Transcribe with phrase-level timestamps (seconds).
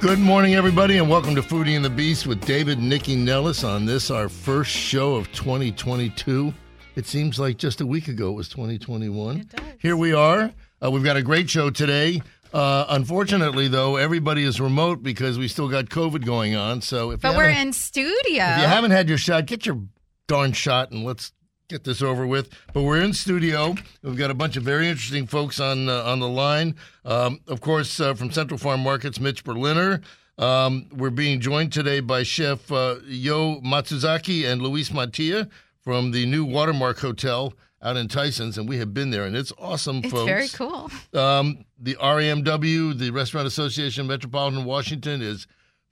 [0.00, 3.86] Good morning, everybody, and welcome to Foodie and the Beast with David Nycci Nellis on
[3.86, 6.52] this, our first show of 2022.
[6.96, 9.38] It seems like just a week ago it was 2021.
[9.40, 9.60] It.
[9.80, 10.52] Here we are.
[10.82, 12.20] Uh, we've got a great show today.
[12.52, 16.82] Uh, unfortunately, though, everybody is remote because we still got COVID going on.
[16.82, 18.44] So if But we're in studio.
[18.44, 19.80] if you haven't had your shot, get your
[20.28, 21.32] darn shot and let's
[21.68, 22.50] get this over with.
[22.72, 23.74] But we're in studio.
[24.02, 26.76] We've got a bunch of very interesting folks on uh, on the line.
[27.04, 30.00] Um, of course, uh, from Central Farm Markets, Mitch Berliner.
[30.38, 35.48] Um, we're being joined today by Chef uh, Yo Matsuzaki and Luis Mattia
[35.80, 39.52] from the new Watermark Hotel out in Tyson's, and we have been there, and it's
[39.58, 40.24] awesome, it's folks.
[40.24, 40.90] very cool.
[41.14, 45.46] Um, the RAMW, the Restaurant Association of Metropolitan Washington, is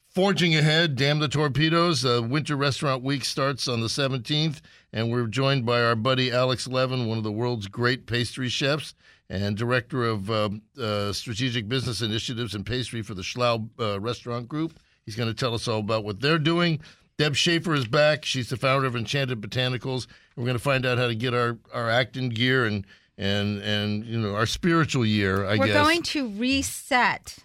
[0.08, 0.96] forging ahead.
[0.96, 2.04] Damn the torpedoes!
[2.04, 4.60] Uh, Winter Restaurant Week starts on the 17th,
[4.94, 8.94] and we're joined by our buddy Alex Levin, one of the world's great pastry chefs
[9.28, 14.48] and director of um, uh, strategic business initiatives and pastry for the Schlow uh, Restaurant
[14.48, 14.78] Group.
[15.04, 16.80] He's going to tell us all about what they're doing.
[17.18, 18.24] Deb Schaefer is back.
[18.24, 20.06] She's the founder of Enchanted Botanicals.
[20.36, 24.04] We're going to find out how to get our, our acting gear and and and
[24.04, 25.44] you know our spiritual year.
[25.44, 27.38] I we're guess going to reset.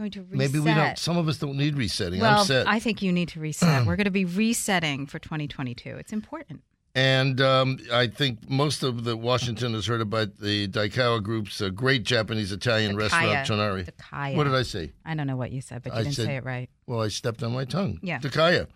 [0.00, 0.38] Going to reset.
[0.38, 0.96] maybe we don't.
[0.96, 2.20] Some of us don't need resetting.
[2.20, 2.66] well, I'm set.
[2.66, 3.86] I think you need to reset.
[3.86, 5.96] we're going to be resetting for 2022.
[5.98, 6.62] It's important.
[6.94, 11.68] And um, I think most of the Washington has heard about the Daikawa Group's uh,
[11.68, 13.90] great Japanese Italian restaurant, Tonari.
[13.90, 14.36] Daikaya.
[14.36, 14.92] What did I say?
[15.04, 16.70] I don't know what you said, but you I didn't said- say it right.
[16.86, 17.98] Well, I stepped on my tongue.
[18.02, 18.20] Yeah.
[18.20, 18.68] Daikaya.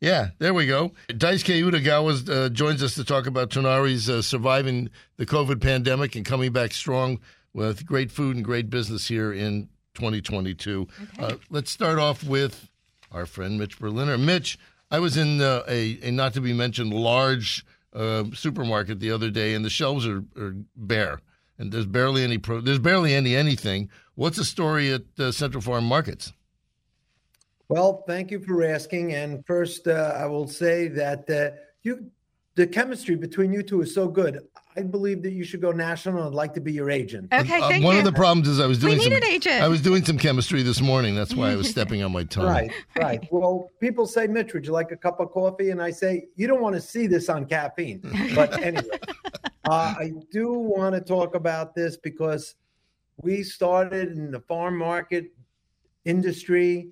[0.00, 0.90] Yeah, there we go.
[1.10, 6.24] Daisuke Utagawa uh, joins us to talk about Tonari's uh, surviving the COVID pandemic and
[6.24, 7.20] coming back strong
[7.54, 10.88] with great food and great business here in 2022.
[11.18, 12.68] Uh, let's start off with
[13.10, 14.18] our friend Mitch Berliner.
[14.18, 14.58] Mitch,
[14.90, 19.30] I was in uh, a, a not to be mentioned large uh, supermarket the other
[19.30, 21.20] day, and the shelves are, are bare,
[21.58, 23.90] and there's barely any pro- there's barely any anything.
[24.14, 26.32] What's the story at uh, Central Farm Markets?
[27.68, 29.14] Well, thank you for asking.
[29.14, 32.10] And first, uh, I will say that uh, you,
[32.54, 34.40] the chemistry between you two is so good.
[34.76, 36.26] I believe that you should go national.
[36.26, 37.32] I'd like to be your agent.
[37.32, 37.98] Okay, Uh, thank one you.
[38.00, 39.62] of the problems is I was We doing need some, an agent.
[39.62, 41.14] I was doing some chemistry this morning.
[41.14, 42.46] That's why I was stepping on my tongue.
[42.46, 43.26] Right, right.
[43.30, 45.70] Well, people say, Mitch, would you like a cup of coffee?
[45.70, 48.00] And I say, you don't want to see this on caffeine.
[48.34, 48.98] But anyway,
[49.68, 52.54] uh, I do want to talk about this because
[53.20, 55.26] we started in the farm market
[56.04, 56.88] industry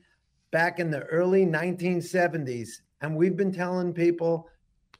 [0.50, 2.82] back in the early 1970s.
[3.00, 4.48] And we've been telling people,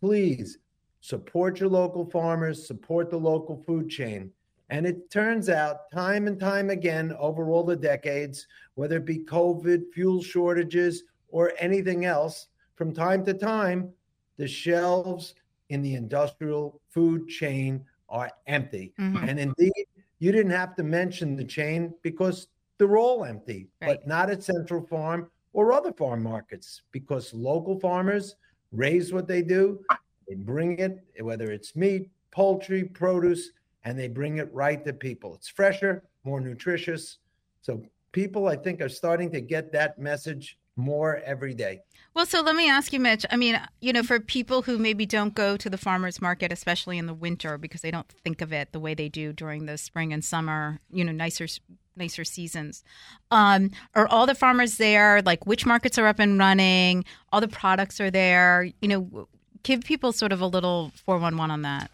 [0.00, 0.58] please
[1.00, 4.30] support your local farmers, support the local food chain.
[4.68, 9.18] And it turns out, time and time again, over all the decades, whether it be
[9.18, 13.92] COVID, fuel shortages, or anything else, from time to time,
[14.36, 15.34] the shelves
[15.70, 18.92] in the industrial food chain are empty.
[18.98, 19.28] Mhm.
[19.28, 19.86] And indeed,
[20.18, 23.98] you didn't have to mention the chain because they're all empty, Right.
[23.98, 28.36] but not at Central Farm or other farm markets because local farmers
[28.72, 29.84] raise what they do.
[30.30, 33.50] They bring it, whether it's meat, poultry, produce,
[33.82, 35.34] and they bring it right to people.
[35.34, 37.18] It's fresher, more nutritious.
[37.62, 37.82] So
[38.12, 41.80] people, I think, are starting to get that message more every day.
[42.14, 43.26] Well, so let me ask you, Mitch.
[43.28, 46.96] I mean, you know, for people who maybe don't go to the farmers market, especially
[46.96, 49.76] in the winter, because they don't think of it the way they do during the
[49.78, 51.48] spring and summer, you know, nicer
[51.96, 52.84] nicer seasons.
[53.32, 55.22] Um, are all the farmers there?
[55.22, 57.04] Like, which markets are up and running?
[57.32, 58.70] All the products are there.
[58.80, 59.28] You know,
[59.62, 61.90] give people sort of a little four one one on that.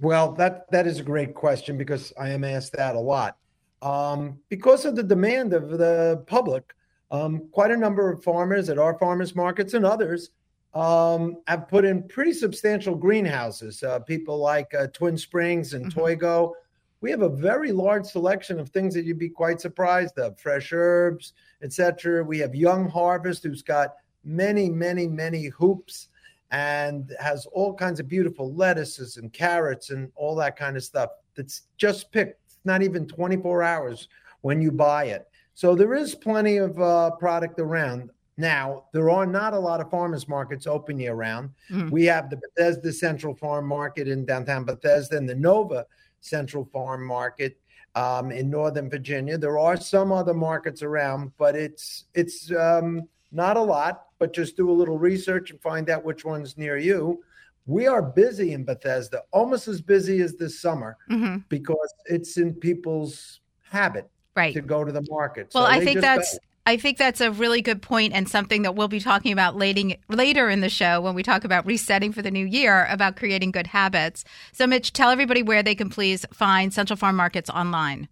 [0.00, 3.36] Well, that that is a great question because I am asked that a lot.
[3.82, 6.74] Um, because of the demand of the public,
[7.10, 10.30] um, quite a number of farmers at our farmers markets and others
[10.74, 13.82] um, have put in pretty substantial greenhouses.
[13.82, 15.94] Uh, people like uh, Twin Springs and Mhm.
[15.94, 16.52] Toigo.
[17.00, 20.72] We have a very large selection of things that you'd be quite surprised of: fresh
[20.72, 21.32] herbs,
[21.62, 22.22] etc.
[22.24, 23.94] We have Young Harvest, who's got
[24.24, 26.08] many, many, many hoops
[26.52, 31.08] and has all kinds of beautiful lettuces and carrots and all that kind of stuff
[31.34, 32.38] that's just picked.
[32.64, 34.08] Not even 24 hours
[34.42, 35.26] when you buy it.
[35.54, 38.10] So there is plenty of uh, product around.
[38.36, 41.50] Now, there are not a lot of farmers markets open year round.
[41.70, 41.90] Mhm.
[41.90, 45.86] We have the Bethesda Central Farm Market in downtown Bethesda and the Nova
[46.20, 47.58] Central Farm Market
[47.94, 49.36] um, in Northern Virginia.
[49.36, 54.56] There are some other markets around, but it's it's um, not a lot, but just
[54.56, 57.22] do a little research and find out which one's near you.
[57.66, 62.54] We are busy in Bethesda, almost as busy as this summer hmm because it's in
[62.54, 64.54] people's habit Right.
[64.54, 65.50] to go to the market.
[65.54, 66.38] Well, So I think that's.
[66.64, 69.96] I think that's a really good point and something that we'll be talking about later
[70.08, 73.50] later in the show when we talk about resetting for the new year about creating
[73.50, 74.24] good habits.
[74.52, 78.08] So Mitch, tell everybody where they can please find Central Farm Markets online.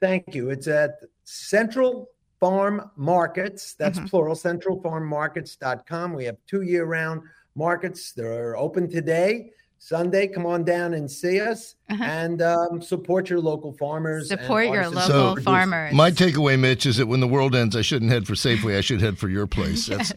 [0.00, 0.50] Thank you.
[0.50, 3.74] It's at Central Farm Markets.
[3.78, 4.10] That's Mhm.
[4.10, 6.12] plural, centralfarmmarkets.com.
[6.14, 7.22] We have two year round
[7.54, 8.12] markets.
[8.12, 9.50] They're open today.
[9.80, 12.02] Sunday, come on down and see us Uh-huh.
[12.02, 14.28] and um, support your local farmers.
[14.30, 15.44] and Support your local and producers.
[15.44, 15.94] farmers.
[15.94, 18.76] My takeaway, Mitch, is that when the world ends, I shouldn't head for Safeway.
[18.76, 19.86] I should head for your place.
[19.88, 20.12] That's,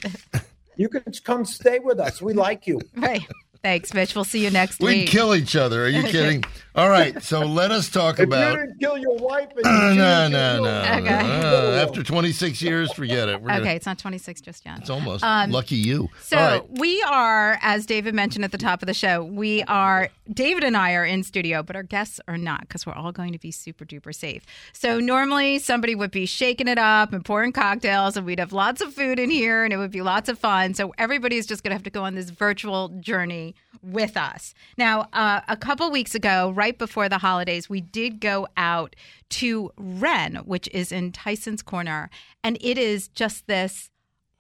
[0.77, 2.21] You can come stay with us.
[2.23, 2.79] We like you.
[2.97, 3.21] right.
[3.62, 4.15] Thanks, Mitch.
[4.15, 4.88] We'll see you next week.
[5.06, 5.85] we'd kill each other.
[5.85, 6.44] Are you kidding?
[6.73, 7.21] All right.
[7.21, 8.53] So let us talk If about.
[8.53, 11.01] you didn't kill your wife, and Uh, you no, no, no, no.
[11.03, 11.41] Okay.
[11.41, 13.41] Uh, after 26 years, forget it.
[13.41, 14.79] We're gonna- okay, it's not 26 just yet.
[14.79, 16.09] it's almost Um, lucky you.
[16.21, 16.63] So All right.
[16.79, 20.77] we are, as David mentioned at the top of the show, we are David and
[20.77, 23.51] I are in studio, but our guests are not because we're all going to be
[23.51, 24.45] super duper safe.
[24.71, 28.79] So normally somebody would be shaking it up and pouring cocktails, and we'd have lots
[28.79, 30.73] of food in here, and it would be lots of fun.
[30.73, 34.53] So everybody is just going to have to go on this virtual journey with us.
[34.77, 38.96] Now, uh, a couple weeks ago, right before the holidays, we did go out
[39.30, 42.12] to Ren, which is in Tyson's Corner,
[42.44, 43.90] and it is just this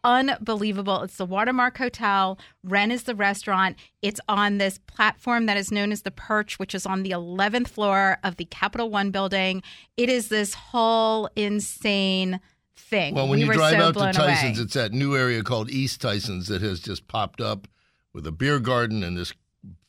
[0.03, 1.01] unbelievable.
[1.01, 2.37] It's the Watermark Hotel.
[2.63, 3.75] Ren is the restaurant.
[4.03, 7.69] It's on this platform that is known as the Perch, which is on the 11th
[7.69, 9.63] floor of the Capital One building.
[9.97, 12.39] It is this whole insane
[12.75, 13.15] thing.
[13.15, 14.63] Well, when we you drive so out to Tyson's, away.
[14.65, 17.67] it's that new area called East Tyson's that has just popped up
[18.13, 19.33] with a beer garden and this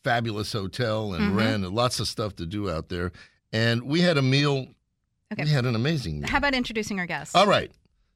[0.04, 1.37] fabulous hotel and Mhm.
[1.37, 3.12] Ren and lots of stuff to do out there.
[3.52, 4.66] And we had a meal.
[5.32, 5.44] Okay.
[5.44, 6.28] We had an amazing meal.
[6.28, 7.34] How about introducing our guests?
[7.34, 7.70] All right.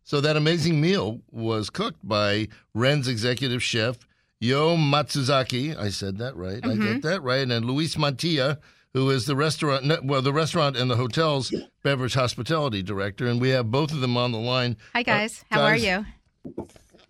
[0.05, 3.99] So that amazing meal was cooked by Ren's executive chef,
[4.38, 5.77] Yo Matsuzaki.
[5.77, 6.61] I said that right.
[6.65, 6.81] I Mhm.
[6.94, 7.50] get that right.
[7.50, 8.59] And Luis Mantilla,
[8.93, 11.53] who is the restaurant, well, the restaurant and the hotel's
[11.83, 13.27] beverage hospitality director.
[13.27, 14.77] And we have both of them on the line.
[14.94, 15.44] Hi, guys.
[15.50, 15.83] How guys.
[15.83, 16.06] are you?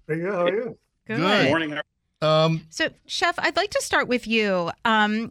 [0.07, 0.33] Pretty good.
[0.33, 0.79] How are you?
[1.07, 1.17] Good.
[1.19, 1.49] Good.
[1.49, 1.79] Morning.
[2.23, 4.71] Um, So, Chef, I'd like to start with you.
[4.85, 5.31] Um,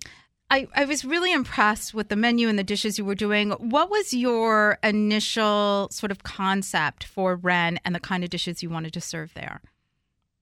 [0.52, 3.52] I, I was really impressed with the menu and the dishes you were doing.
[3.52, 8.70] What was your initial sort of concept for Ren and the kind of dishes you
[8.70, 9.62] wanted to serve there?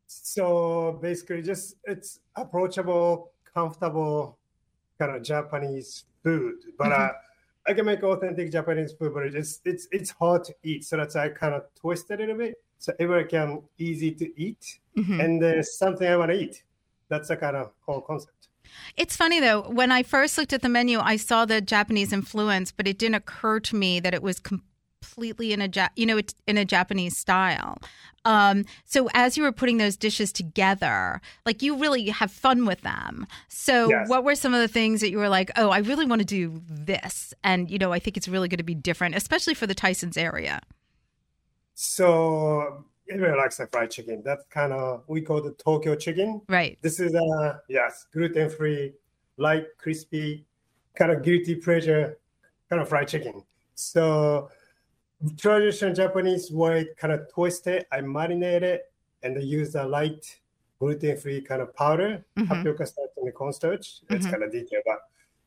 [0.07, 4.37] So basically, just it's approachable, comfortable,
[4.99, 6.55] kind of Japanese food.
[6.77, 7.11] But uh,
[7.65, 10.83] I can make authentic Japanese food, but it's it's it's hard to eat.
[10.83, 14.11] So that's why I kind of twist it a little bit, so everyone can easy
[14.11, 15.23] to eat, Mhm.
[15.23, 16.63] and there's something I want to eat.
[17.07, 18.49] That's the kind of whole concept.
[18.97, 22.73] It's funny though, when I first looked at the menu, I saw the Japanese influence,
[22.73, 26.17] but it didn't occur to me that it was completely in a ja- you know
[26.17, 27.77] it's in a Japanese style.
[28.25, 32.81] Um, so as you were putting those dishes together, like you really have fun with
[32.81, 33.27] them.
[33.47, 34.09] So Yes.
[34.09, 36.25] what were some of the things that you were like, oh, I really want to
[36.25, 39.67] do this, and you know, I think it's really going to be different, especially for
[39.67, 40.59] the Tyson's area.
[41.75, 44.21] So everyone likes the fried chicken.
[44.23, 46.41] That's kind of we call the Tokyo chicken.
[46.47, 46.77] Right.
[46.81, 48.93] This is uh yes, gluten free,
[49.37, 50.45] light, crispy,
[50.95, 52.17] kind of guilty pleasure
[52.69, 53.43] kind of fried chicken.
[53.75, 54.49] So
[55.37, 58.91] traditional Japanese way kind of twist it, I marinate it
[59.23, 60.39] and use a light
[60.79, 62.47] gluten free kind of powder, Mhm.
[62.49, 64.01] tapioca starch and the cornstarch.
[64.09, 64.31] It's Mhm.
[64.31, 64.99] kind of detail, but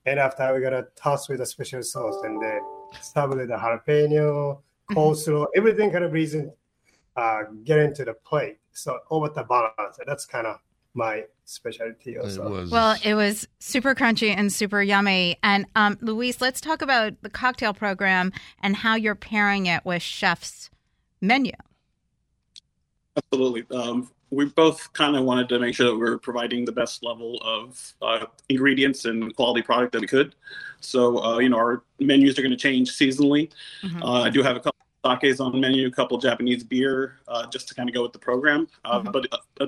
[0.07, 2.61] and after we gotta toss with a special sauce and then
[3.01, 4.63] start with the jalapeno.
[4.93, 6.53] Coleslaw, everything kind of reason
[7.17, 8.59] uh, get into the plate.
[8.73, 9.99] So over the balance.
[10.07, 10.61] That's kind of
[10.95, 12.49] my specialty it also.
[12.49, 12.71] was.
[12.71, 15.39] Well, it was super crunchy and super yummy.
[15.43, 20.03] And um, Luis, let's talk about the cocktail program and how you're pairing it with
[20.03, 20.71] Chef's
[21.21, 21.53] menu.
[23.17, 23.65] Absolutely.
[23.77, 27.03] Um, we both kind of wanted to make sure that we are providing the best
[27.03, 30.35] level of uh, ingredients and quality product that we could.
[30.81, 33.51] So, uh, you know, our menus are going to change seasonally.
[33.83, 34.03] Mhm.
[34.03, 34.76] Uh, I do have a couple
[35.15, 38.13] sakes on the menu, a couple Japanese beer, uh, just to kind of go with
[38.13, 38.69] the program.
[38.85, 39.13] Uh, Mhm.
[39.13, 39.67] But uh, uh,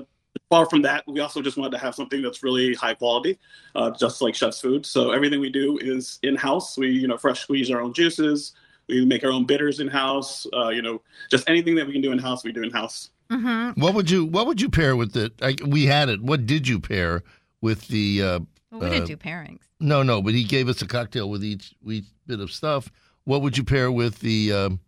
[0.49, 3.37] far from that, we also just wanted to have something that's really high quality,
[3.75, 4.85] uh, just like Chef's Food.
[4.85, 6.77] So everything we do is in house.
[6.77, 8.53] We, you know, fresh squeeze our own juices.
[8.87, 10.47] We make our own bitters in house.
[10.53, 13.09] Uh, you know, just anything that we can do in house, we do in house.
[13.31, 13.79] Mm-hmm.
[13.79, 15.33] what would you What would you pair with it?
[15.41, 16.19] I, we had it.
[16.19, 17.23] What did you pair
[17.61, 18.23] with the?
[18.23, 18.39] Uh,
[18.71, 19.59] Well, we didn't Uh, do pairings.
[19.79, 22.91] no, no, but he gave us a cocktail with each each bit of stuff.
[23.25, 24.79] What would you pair with the um,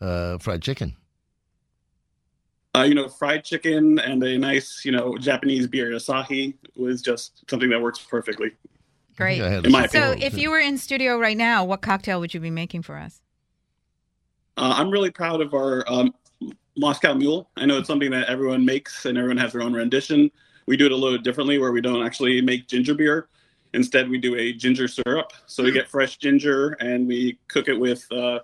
[0.00, 0.96] uh, fried chicken?
[2.76, 7.42] Uh, you know, fried chicken and a nice, you know, Japanese beer, Asahi, was just
[7.50, 8.52] something that works perfectly.
[9.16, 9.40] Great.
[9.40, 12.32] think I In my So, if you were in studio right now, what cocktail would
[12.32, 13.20] you be making for us?
[14.56, 16.14] Uh, I'm really proud of our um,
[16.76, 17.50] Moscow Mule.
[17.56, 20.30] I know it's something that everyone makes and everyone has their own rendition.
[20.66, 23.28] We do it a little differently where we don't actually make ginger beer.
[23.74, 25.32] Instead, we do a ginger syrup.
[25.46, 28.40] So we get fresh ginger and we cook it with uh,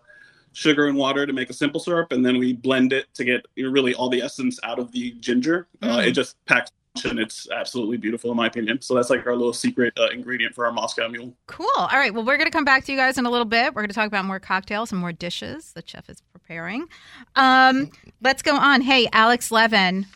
[0.57, 3.45] sugar and water to make a simple syrup, and then we blend it to get
[3.59, 5.69] really all the essence out of the ginger.
[5.83, 6.71] Uh, it just packs
[7.05, 8.81] and it's absolutely beautiful in my opinion.
[8.81, 11.37] So that's like our little secret uh, ingredient for our Moscow Mule.
[11.47, 11.69] Cool.
[11.77, 12.15] All right.
[12.15, 13.75] Well, we're going to come back to you guys in a little bit.
[13.75, 16.87] We're going to talk about more cocktails and more dishes the chef is preparing.
[17.35, 17.91] Um,
[18.23, 18.81] let's go on.
[18.81, 20.07] Hey, Alex Levin,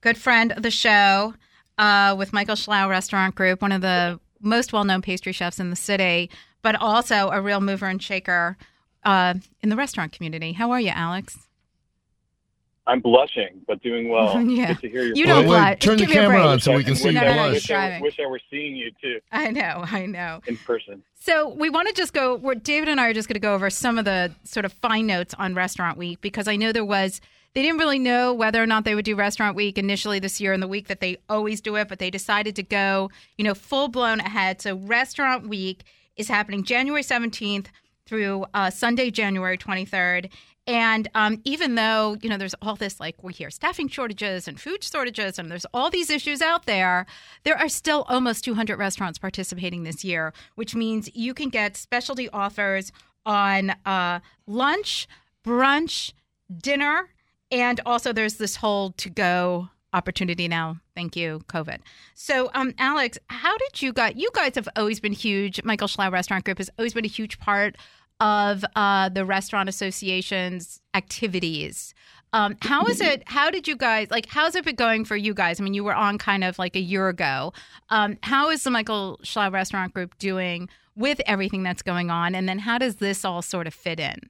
[0.00, 1.34] good friend of the show
[1.78, 5.70] uh, with Michael Schlow Restaurant Group, one of the most well known pastry chefs in
[5.70, 6.30] the city,
[6.62, 8.56] but also a real mover and shaker
[9.04, 10.52] uh, in the restaurant community.
[10.52, 11.36] How are you, Alex?
[12.86, 14.40] I'm blushing, but doing well.
[14.48, 14.68] Yeah.
[14.68, 15.34] Good to hear your You voice.
[15.34, 15.70] don't Well, blush.
[15.72, 17.32] wait, turn the Give me a camera on so we can see I- you No,
[17.34, 17.52] blush.
[17.52, 20.40] wish, I, wish I were seeing you too I know, I know.
[20.46, 21.02] in person.
[21.20, 22.36] So we want to just go.
[22.36, 24.72] We're, David and I are just going to go over some of the sort of
[24.72, 27.20] fine notes on Restaurant Week because I know there was.
[27.54, 30.52] They didn't really know whether or not they would do Restaurant Week initially this year
[30.52, 33.54] in the week that they always do it, but they decided to go, you know,
[33.54, 34.60] full blown ahead.
[34.62, 35.82] So Restaurant Week
[36.16, 37.70] is happening January seventeenth
[38.08, 40.30] through uh, Sunday, January twenty third.
[40.66, 44.60] And um, even though you know there's all this like we hear staffing shortages and
[44.60, 47.06] food shortages and there's all these issues out there,
[47.44, 52.28] there are still almost 200 restaurants participating this year, which means you can get specialty
[52.30, 52.92] offers
[53.24, 55.08] on uh, lunch,
[55.42, 56.12] brunch,
[56.54, 57.08] dinner,
[57.50, 60.76] and also there's this whole to go opportunity now.
[60.94, 61.78] Thank you, COVID.
[62.14, 64.14] So, um, Alex, how did you guys?
[64.16, 65.62] You guys have always been huge.
[65.64, 67.76] Michael Schlow Restaurant Group has always been a huge part
[68.20, 71.94] of uh, the restaurant association's activities.
[72.32, 73.22] Um, how is it?
[73.26, 74.26] How did you guys like?
[74.26, 75.60] How's it been going for you guys?
[75.60, 77.54] I mean, you were on kind of like a year ago.
[77.88, 82.34] Um, how is the Michael Schlow Restaurant Group doing with everything that's going on?
[82.34, 84.28] And then how does this all sort of fit in?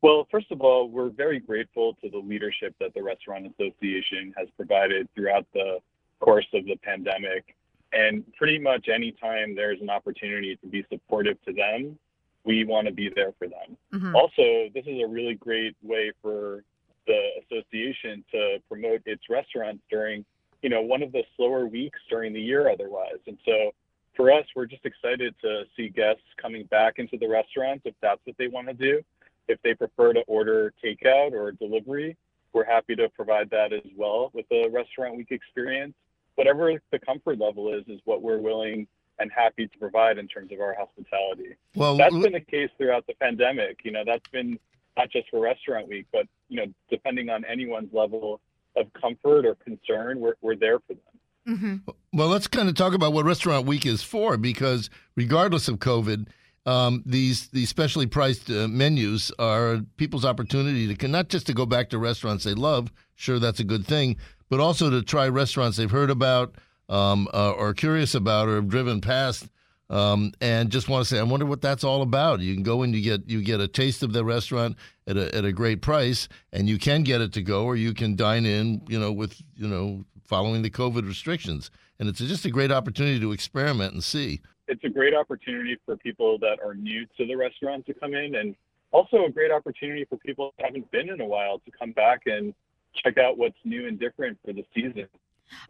[0.00, 4.48] Well, first of all, we're very grateful to the leadership that the Restaurant Association has
[4.56, 5.78] provided throughout the
[6.20, 7.54] course of the pandemic.
[7.92, 11.98] And pretty much anytime there's an opportunity to be supportive to them,
[12.44, 13.76] we want to be there for them.
[13.92, 14.14] Mhm.
[14.14, 16.62] Also, this is a really great way for
[17.06, 20.24] the association to promote its restaurants during,
[20.62, 23.18] you know, one of the slower weeks during the year otherwise.
[23.26, 23.74] And so
[24.14, 28.24] for us, we're just excited to see guests coming back into the restaurants if that's
[28.24, 29.02] what they want to do.
[29.48, 32.16] If they prefer to order takeout or delivery,
[32.52, 35.94] we're happy to provide that as well with the restaurant week experience.
[36.36, 38.86] Whatever the comfort level is, is what we're willing
[39.18, 43.06] and happy to provide in terms of our hospitality Well, that's been the case throughout
[43.06, 43.78] the pandemic.
[43.84, 44.58] You know, that's been
[44.96, 48.40] not just for Restaurant Week, but you know, depending on anyone's level
[48.76, 51.58] of comfort or concern, we're we're there for them.
[51.58, 55.78] hmm Well, let's kind of talk about what Restaurant Week is for, because regardless of
[55.78, 56.28] COVID,
[56.66, 61.66] um, these these specially priced uh, menus are people's opportunity to not just to go
[61.66, 62.92] back to restaurants they love.
[63.14, 64.16] Sure, that's a good thing,
[64.48, 66.56] but also to try restaurants they've heard about
[66.88, 69.48] um, uh, or curious about or have driven past.
[69.90, 72.40] Um, and just want to say, I wonder what that's all about.
[72.40, 74.76] You can go and you get you get a taste of the restaurant
[75.06, 77.92] at a at a great price, and you can get it to go, or you
[77.92, 81.70] can dine in, you know, with you know following the COVID restrictions.
[81.98, 84.40] And it's just a great opportunity to experiment and see.
[84.66, 88.34] It's a great opportunity for people that are new to the restaurant to come in,
[88.36, 88.56] and
[88.90, 92.22] also a great opportunity for people that haven't been in a while to come back
[92.24, 92.54] and
[92.94, 95.06] check out what's new and different for the season.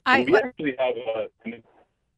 [0.06, 1.62] I we actually have a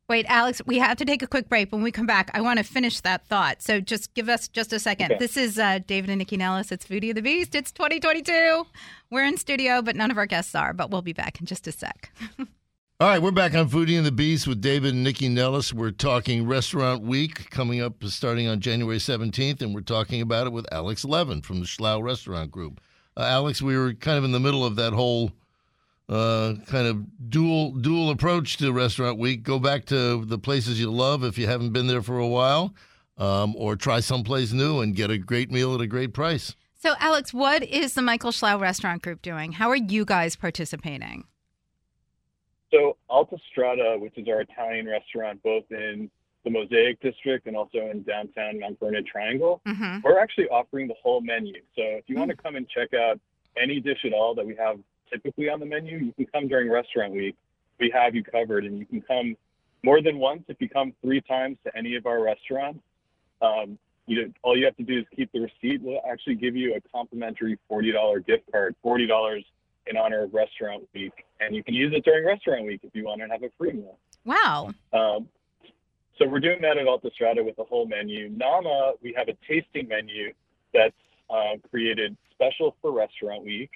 [0.09, 0.61] wait, Alex.
[0.67, 1.73] We have to take a quick break.
[1.73, 3.63] When we come back, I want to finish that thought.
[3.63, 5.13] So just give us just a second.
[5.13, 5.19] Okay.
[5.19, 6.73] This is uh, David and Nycci Nellis.
[6.73, 7.55] It's Foodie of the Beast.
[7.55, 8.67] It's 2022.
[9.11, 10.73] We're in studio, but none of our guests are.
[10.73, 12.13] But we'll be back in just a sec.
[12.99, 15.71] All right, we're back on Foodie and the Beast with David and Nycci Nellis.
[15.75, 20.53] We're talking Restaurant Week coming up starting on January 17th, and we're talking about it
[20.55, 22.81] with Alex Levin from the Schlow Restaurant Group.
[23.15, 25.31] Uh, Alex, we were kind of in the middle of that whole
[26.09, 29.43] uh, kind of dual dual approach to Restaurant Week.
[29.43, 32.75] Go back to the places you love if you haven't been there for a while,
[33.19, 36.55] um, or try someplace new and get a great meal at a great price.
[36.79, 39.53] So, Alex, what is the Michael Schlow Restaurant Group doing?
[39.53, 41.25] How are you guys participating?
[42.73, 46.11] So Alta Strada, which is our Italian restaurant, both in
[46.45, 50.01] the Mosaic District and also in downtown Mount Vernon Triangle, Mm-hmm.
[50.05, 51.55] we're actually offering the whole menu.
[51.77, 53.19] So if you want to come and check out
[53.61, 54.79] any dish at all that we have
[55.13, 57.37] typically on the menu, you can come during restaurant week.
[57.79, 59.37] We have you covered, and you can come
[59.83, 60.45] more than once.
[60.49, 62.81] If you come three times to any of our restaurants,
[63.43, 65.83] um, you know, all you have to do is keep the receipt.
[65.83, 69.45] We'll actually give you a complimentary forty dollar gift card, forty dollars
[69.87, 73.05] in honor of Restaurant Week, and you can use it during Restaurant Week if you
[73.05, 73.99] want to have a free meal.
[74.25, 74.71] Wow.
[74.93, 75.29] Um,
[76.19, 78.31] so we're doing that at Alta Strada with the whole menu.
[78.31, 80.33] Nama, we have a tasting menu
[80.73, 80.95] that's
[81.31, 83.71] uh, created special for Restaurant Week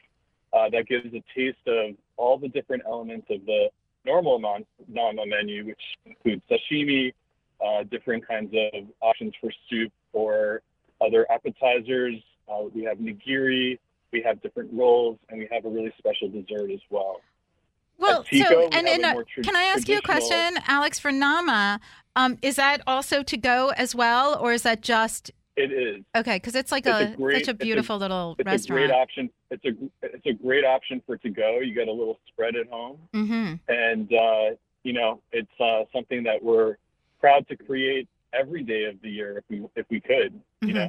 [0.53, 3.69] uh, that gives a taste of all the different elements of the
[4.05, 7.13] normal non nama menu, which includes sashimi,
[7.65, 10.63] uh, different kinds of options for soup or
[11.01, 12.17] other appetizers.
[12.51, 13.79] Uh, we have nigiri,
[14.13, 17.21] we have different rolls, and we have a really special dessert as well.
[17.99, 20.99] Well, Tico, so we and, and uh, tra- can I ask you a question, Alex,
[20.99, 21.81] for Nama?
[22.17, 25.31] Um, is that also to go as well, or is that just
[25.61, 26.03] It is.
[26.17, 26.37] okay?
[26.37, 28.85] Because it's like It's a, a great- such a it's a- beautiful little It's restaurant.
[28.85, 29.31] a great option.
[29.51, 31.59] It's a it's a great option for to go.
[31.61, 32.99] You get a little spread at home.
[33.15, 33.55] mm-hmm.
[33.69, 36.77] and uh, you know it's uh, something that we're
[37.21, 40.89] proud to create every day of the year if we if we could you know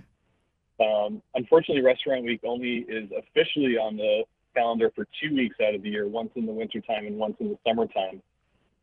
[0.80, 4.24] um, unfortunately restaurant week only is officially on the
[4.56, 7.50] calendar for two weeks out of the year once in the wintertime and once in
[7.50, 8.22] the summertime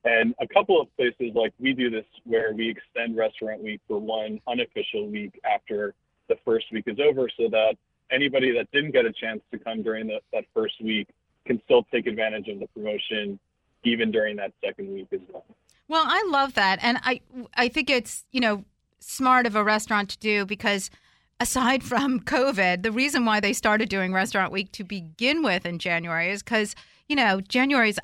[0.09, 3.99] and a couple of places like we do this where we extend restaurant week for
[3.99, 5.95] one unofficial week after
[6.29, 7.75] the first week is over so that
[8.11, 11.09] anybody that didn't get a chance to come during the, that first week
[11.45, 13.38] can still take advantage of the promotion
[13.85, 15.45] even during that second week as well.
[15.88, 17.21] Well, I love that, and I
[17.55, 18.65] I think it's you know
[18.99, 20.91] smart of a restaurant to do because
[21.41, 25.79] aside from COVID, the reason why they started doing Restaurant Week to begin with in
[25.79, 26.75] January is because
[27.09, 28.00] you know January is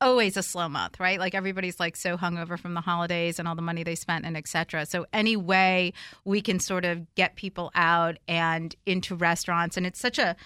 [0.00, 1.18] always a slow month, right?
[1.18, 4.36] Like everybody's like so hungover from the holidays and all the money they spent and
[4.36, 4.86] etc.
[4.86, 5.92] So any way
[6.24, 10.36] we can sort of get people out and into restaurants, and it's such a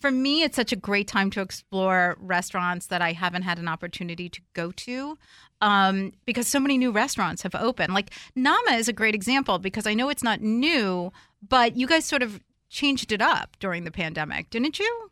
[0.00, 3.68] for me, it's such a great time to explore restaurants that I haven't had an
[3.68, 5.16] opportunity to go to
[5.62, 7.94] um, because so many new restaurants have opened.
[7.94, 11.10] Like Nama is a great example because I know it's not new,
[11.48, 15.10] but you guys sort of changed it up during the pandemic, didn't you?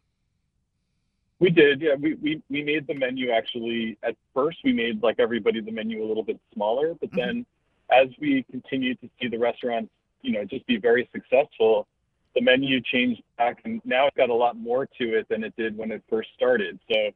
[1.43, 1.97] We did, yeah.
[1.99, 6.05] We, we, we made the menu actually, at first, we made like everybody the menu
[6.05, 7.19] a little bit smaller, but mm-hmm.
[7.19, 7.47] then
[7.91, 11.89] as we continued to see the restaurants, you know, just be very successful,
[12.37, 15.53] the menu changed back and now it's got a lot more to it than it
[15.57, 16.79] did when it first started.
[16.89, 17.11] So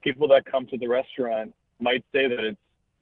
[0.00, 2.60] people that come to the restaurant might say that it's,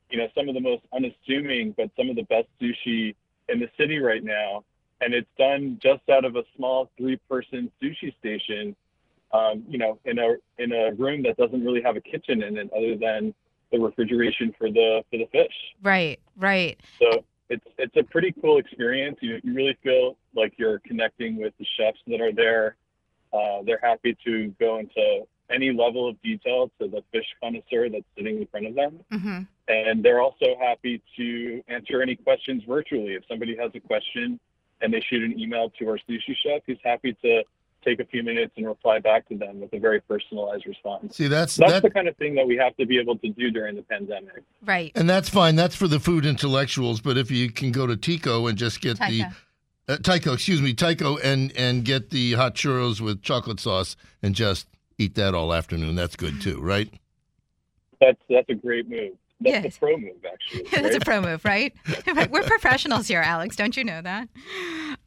[0.09, 3.15] you know, some of the most unassuming, but some of the best sushi
[3.51, 4.65] in the city right now.
[5.03, 8.75] And it's done just out of a small three person sushi station
[9.33, 12.57] um, you know, in a in a room that doesn't really have a kitchen in
[12.57, 13.35] it other than
[13.73, 15.55] the refrigeration for the for the fish.
[15.83, 16.79] Right, right.
[16.99, 19.19] So it's it's a pretty cool experience.
[19.21, 22.77] You you really feel like you're connecting with the chefs that are there.
[23.33, 28.05] Uh, they're happy to go into any level of detail to the fish connoisseur that's
[28.17, 29.01] sitting in front of them.
[29.11, 33.15] hmm And they're also happy to answer any questions virtually.
[33.15, 34.39] If somebody has a question
[34.81, 37.43] and they shoot an email to our sushi chef, he's happy to
[37.85, 41.17] take a few minutes and reply back to them with a very personalized response.
[41.17, 43.29] See, that's That's that, the kind of thing that we have to be able to
[43.31, 44.43] do during the pandemic.
[44.65, 44.93] Right.
[44.95, 45.57] and that's fine.
[45.57, 47.01] That's for the food intellectuals.
[47.01, 49.09] But if you can go to Tico and just get Taika.
[49.09, 53.97] the uh, Tyco, excuse me, Tyco, and and get the hot churros with chocolate sauce
[54.23, 55.97] and just eat that all afternoon.
[55.97, 56.93] That's good too, right?
[58.01, 59.15] That's that's a great move.
[59.41, 59.77] That's Yes.
[59.77, 60.63] a pro move, actually.
[60.71, 61.05] That's a right?
[61.05, 61.75] pro move, right?
[62.07, 62.31] right?
[62.31, 63.57] We're professionals here, Alex.
[63.57, 64.29] Don't you know that?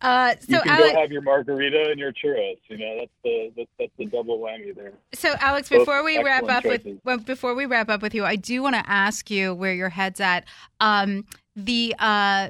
[0.01, 2.57] Uh, so, you can Alex, go have your margarita and your churros.
[2.67, 4.93] You know, that's the that's, that's the double whammy there.
[5.13, 8.25] So, Alex, Both before we wrap up with well, before we wrap up with you,
[8.25, 10.45] I do want to ask you where your head's at.
[10.79, 12.49] Um, the uh,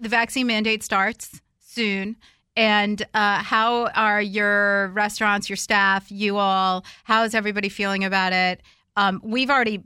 [0.00, 2.16] the vaccine mandate starts soon,
[2.56, 6.84] and uh, how are your restaurants, your staff, you all?
[7.02, 8.62] How is everybody feeling about it?
[8.96, 9.82] Um, we've already,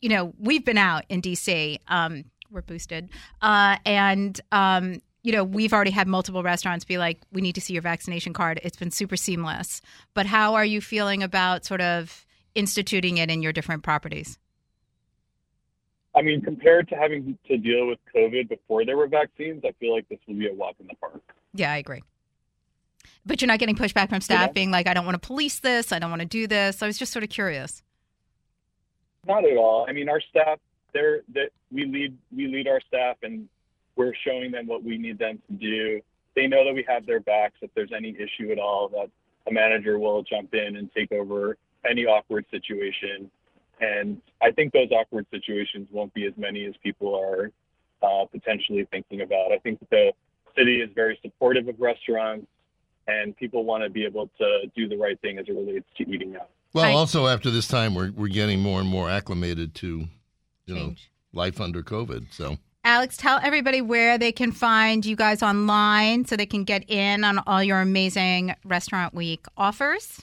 [0.00, 1.78] you know, we've been out in DC.
[1.88, 3.08] Um, we're boosted,
[3.40, 7.60] uh, and um, you know, we've already had multiple restaurants be like, "We need to
[7.60, 9.80] see your vaccination card." It's been super seamless.
[10.14, 14.38] But how are you feeling about sort of instituting it in your different properties?
[16.14, 19.94] I mean, compared to having to deal with COVID before there were vaccines, I feel
[19.94, 21.22] like this will be a walk in the park.
[21.54, 22.02] Yeah, I agree.
[23.24, 24.52] But you're not getting pushback from staff Yeah.
[24.52, 25.90] being like, I don't want to police this.
[25.90, 26.82] I don't want to do this.
[26.82, 27.82] I was just sort of curious.
[29.26, 29.86] Not at all.
[29.88, 30.58] I mean, our staff,
[30.92, 33.48] they're that we lead we lead our staff, and
[33.96, 36.00] we're showing them what we need them to do.
[36.34, 37.56] They know that we have their backs.
[37.60, 39.10] If there's any issue at all, that
[39.46, 41.56] a manager will jump in and take over
[41.88, 43.30] any awkward situation.
[43.80, 47.50] And I think those awkward situations won't be as many as people are
[48.02, 49.52] uh, potentially thinking about.
[49.52, 50.12] I think the
[50.56, 52.46] city is very supportive of restaurants,
[53.08, 56.08] and people want to be able to do the right thing as it relates to
[56.08, 56.50] eating out.
[56.74, 60.06] Well, I- also after this time, we're we're getting more and more acclimated to,
[60.66, 60.94] you know,
[61.32, 62.32] life under COVID.
[62.32, 66.88] So Alex, tell everybody where they can find you guys online so they can get
[66.90, 70.20] in on all your amazing Restaurant Week offers.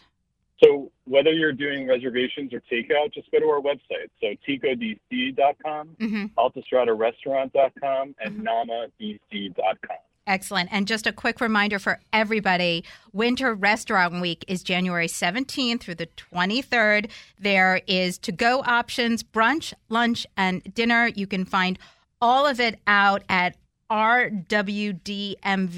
[0.61, 4.09] So whether you're doing reservations or takeout, just go to our website.
[4.19, 8.67] So ticodc.com, hmm altastradarestaurant.com, and Mhm.
[8.99, 9.97] namadc.com.
[10.29, 10.69] Excellent.
[10.71, 16.07] And just a quick reminder for everybody Winter Restaurant Week is January 17th through the
[16.31, 17.09] 23rd.
[17.39, 21.07] There is to go options, brunch, lunch, and dinner.
[21.07, 21.79] You can find
[22.21, 23.55] all of it out at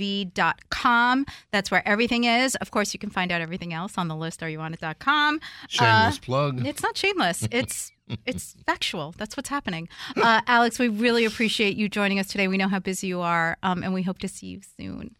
[0.01, 1.25] rwdmv.com.
[1.51, 2.55] That's where everything is.
[2.55, 5.39] Of course, you can find out everything else on the list, areyouwantit.com.
[5.69, 6.65] Shameless Uh, plug.
[6.65, 7.47] It's not shameless.
[7.51, 7.93] It's
[8.25, 9.13] it's factual.
[9.17, 9.87] That's what's happening.
[10.15, 12.47] Uh, Alex, we really appreciate you joining us today.
[12.47, 15.15] We know how busy you are, um, and we hope to see you soon.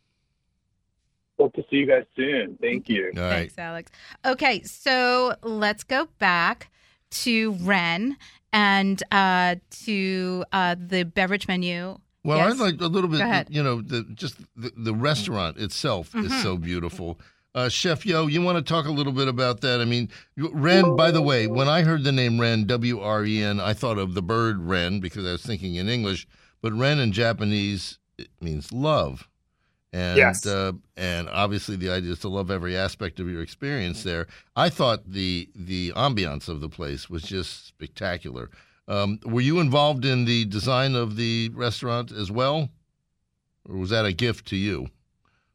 [1.40, 2.58] Hope to see you guys soon.
[2.62, 3.12] Thank you.
[3.16, 3.32] All right.
[3.52, 3.92] Thanks, Alex.
[4.26, 6.70] Okay, so let's go back
[7.12, 8.18] to Ren
[8.54, 11.98] and uh, to uh, the beverage menu.
[12.24, 12.54] Well, Yes.
[12.54, 16.56] I'd like a little bit, you know, the, just the, the restaurant itself is so
[16.58, 17.20] beautiful.
[17.54, 19.82] Uh, Chef Yo, you want to talk a little bit about that?
[19.82, 23.26] I mean, you- Ren, by the way, when I heard the name Ren, W R
[23.26, 26.28] E N, I thought of the bird Ren because I was thinking in English,
[26.62, 29.28] but Ren in Japanese it means love.
[29.92, 30.46] And Yes.
[30.46, 34.28] uh, and obviously the idea is to love every aspect of your experience there.
[34.56, 38.50] I thought the the ambiance of the place was just spectacular.
[38.88, 42.70] Um, were you involved in the design of the restaurant as well,
[43.68, 44.88] or was that a gift to you?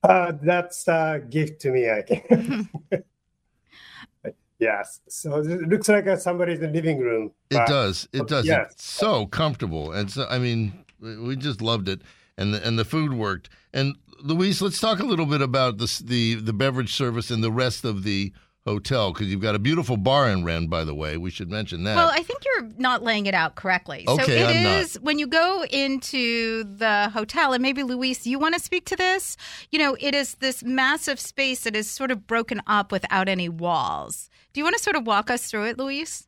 [0.02, 2.66] Uh, that's a gift to me, I guess.
[4.58, 5.00] yes.
[5.08, 7.32] So it looks like uh, somebody's in the living room.
[7.50, 8.08] It does.
[8.12, 8.46] It does.
[8.46, 8.72] Yes.
[8.72, 12.02] It's so comfortable, and so I mean, we we just loved it,
[12.36, 13.48] and the, and the food worked.
[13.72, 17.52] And Luis, let's talk a little bit about this, the the beverage service and the
[17.52, 18.32] rest of the
[18.66, 21.16] hotel because you've got a beautiful bar in Ren, by the way.
[21.16, 21.96] We should mention that.
[21.96, 24.04] Well, I think you're not laying it out correctly.
[24.06, 24.80] so Okay, it I'm not.
[24.80, 28.96] is when you go into the hotel, and maybe Luis, you want to speak to
[28.96, 29.36] this?
[29.70, 33.48] You know, it is this massive space that is sort of broken up without any
[33.48, 34.28] walls.
[34.52, 36.26] Do you want to sort of walk us through it, Luis?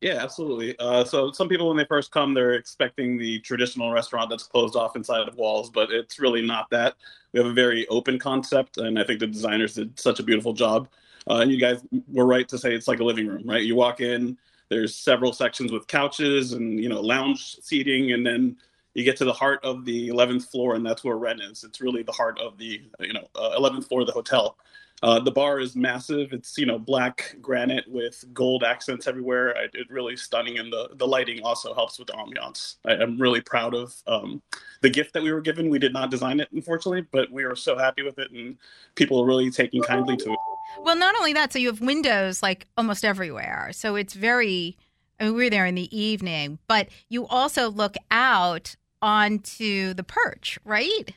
[0.00, 0.78] Yeah, absolutely.
[0.78, 4.74] Uh, so some people, when they first come, they're expecting the traditional restaurant that's closed
[4.74, 6.94] off inside of walls, but it's really not that.
[7.32, 10.54] We have a very open concept, and I think the designers did such a beautiful
[10.54, 10.88] job.
[11.28, 13.62] Uh, and you guys were right to say it's like a living room, right?
[13.62, 18.56] You walk in, there's several sections with couches and you know lounge seating, and then
[18.94, 21.64] you get to the heart of the 11th floor, and that's where Ren is.
[21.64, 24.56] It's really the heart of the you know uh, 11th floor of the hotel.
[25.02, 26.32] Uh, the bar is massive.
[26.32, 29.56] It's you know black granite with gold accents everywhere.
[29.56, 32.76] I, it really stunning, and the the lighting also helps with the ambiance.
[32.84, 34.42] I, I'm really proud of um,
[34.82, 35.70] the gift that we were given.
[35.70, 38.58] We did not design it, unfortunately, but we were so happy with it, and
[38.94, 40.38] people are really taking kindly to it.
[40.80, 43.70] Well, not only that, so you have windows like almost everywhere.
[43.72, 44.76] So it's very,
[45.18, 50.04] I mean, we were there in the evening, but you also look out onto the
[50.04, 51.12] perch, right?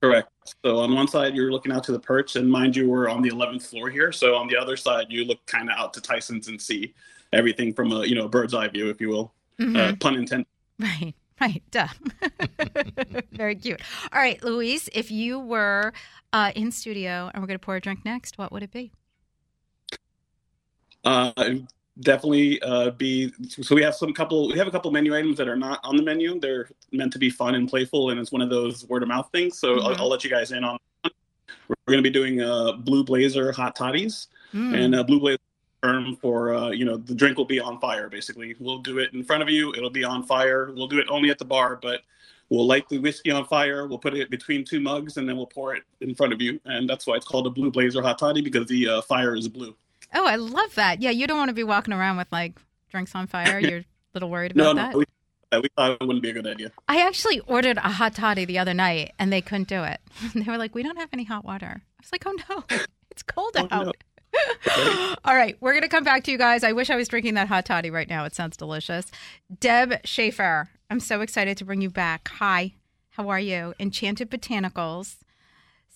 [0.00, 0.28] Correct.
[0.64, 3.22] So on one side you're looking out to the perch, and mind you, we're on
[3.22, 4.12] the 11th floor here.
[4.12, 6.94] So on the other side, you look kind of out to Tyson's and see
[7.32, 9.32] everything from a you know bird's eye view, if you will.
[9.58, 9.76] Mhm.
[9.76, 10.46] Uh, pun intended.
[10.78, 11.88] Right, right, duh.
[13.32, 13.80] Very cute.
[14.12, 15.92] All right, Louise, if you were
[16.32, 18.92] uh, in studio and we're going to pour a drink next, what would it be?
[21.04, 21.32] Uh,
[22.00, 25.48] definitely uh, be so we have some couple we have a couple menu items that
[25.48, 26.38] are not on the menu.
[26.38, 29.28] They're meant to be fun and playful and it's one of those word of mouth
[29.32, 29.58] things.
[29.58, 29.82] So Mhm.
[29.82, 33.52] I'll, I'll let you guys in on we're going to be doing uh, blue blazer
[33.52, 34.28] hot toddies.
[34.54, 34.74] Mm.
[34.74, 35.38] and uh, blue blazer
[35.82, 38.56] term for uh, you know the drink will be on fire basically.
[38.58, 39.72] We'll do it in front of you.
[39.74, 40.72] It'll be on fire.
[40.74, 42.02] We'll do it only at the bar but
[42.48, 43.86] we'll light the whiskey on fire.
[43.86, 46.58] We'll put it between two mugs and then we'll pour it in front of you.
[46.64, 49.48] And that's why it's called a blue blazer hot toddy because the uh, fire is
[49.48, 49.74] blue
[50.14, 51.02] Oh, I love that.
[51.02, 52.58] Yeah, you don't want to be walking around with like
[52.90, 53.58] drinks on fire.
[53.62, 54.94] You're a little worried about no that.
[54.96, 55.04] we,
[55.52, 58.58] we thought it wouldn't be a good idea I actually ordered a hot toddy the
[58.58, 60.00] other night and they couldn't do it.
[60.34, 61.82] They were like, we don't have any hot water.
[61.82, 62.64] I was like, oh no,
[63.10, 63.86] it's cold Oh, out.
[63.86, 63.92] no.
[65.24, 66.62] All right, we're going to come back to you guys.
[66.62, 68.24] I wish I was drinking that hot toddy right now.
[68.24, 69.06] It sounds delicious.
[69.58, 72.28] Deb Schaefer, I'm so excited to bring you back.
[72.38, 72.74] Hi,
[73.10, 73.74] how are you?
[73.80, 75.16] Enchanted Botanicals.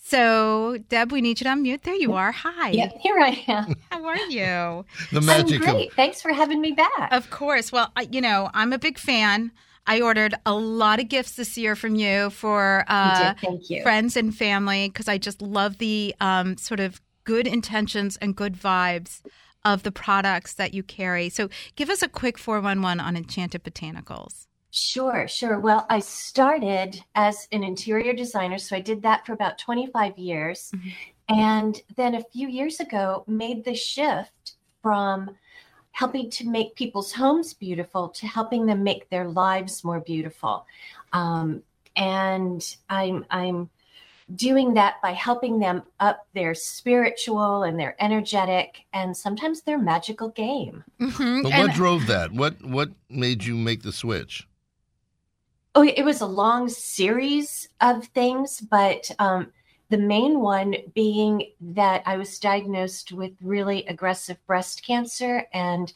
[0.04, 1.82] So, Deb, we need you to unmute.
[1.82, 2.32] There you are.
[2.32, 2.70] Hi.
[2.70, 3.76] Yeah, here I am.
[3.90, 4.84] How are you?
[5.12, 5.92] The I'm magic of great.
[5.94, 7.12] Thanks for having me back.
[7.12, 7.70] Of course.
[7.70, 9.52] Well, I, you know, I'm a big fan.
[9.86, 13.40] I ordered a lot of gifts this year from you for uh, did.
[13.40, 13.82] Thank you.
[13.82, 18.54] friends and family because I just love the um, sort of good intentions and good
[18.54, 19.22] vibes
[19.64, 21.28] of the products that you carry.
[21.28, 24.46] So give us a quick 411 on Enchanted Botanicals.
[24.74, 25.60] Sure, sure.
[25.60, 30.72] Well, I started as an interior designer, so I did that for about 25 years.
[30.74, 30.92] Mhm.
[31.28, 35.36] And then a few years ago, made the shift from
[35.92, 40.66] helping to make people's homes beautiful to helping them make their lives more beautiful.
[41.12, 41.62] Um,
[41.94, 43.68] and I'm, I'm
[44.34, 50.30] doing that by helping them up their spiritual and their energetic and sometimes their magical
[50.30, 50.82] game.
[50.98, 51.42] Mhm.
[51.42, 52.32] But And- what drove that?
[52.32, 54.48] What what made you make the switch?
[55.74, 59.52] Oh, it was a long series of things, but um,
[59.92, 65.46] the main one being that I was diagnosed with really aggressive breast cancer.
[65.52, 65.92] And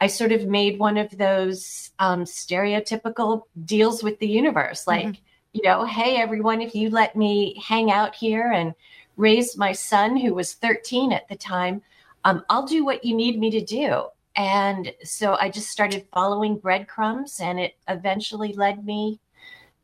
[0.00, 5.22] I sort of made one of those um, stereotypical deals with the universe like, mm-hmm.
[5.52, 8.74] you know, hey, everyone, if you let me hang out here and
[9.16, 11.82] raise my son, who was 13 at the time,
[12.24, 14.06] um, I'll do what you need me to do.
[14.36, 19.18] And so I just started following breadcrumbs, and it eventually led me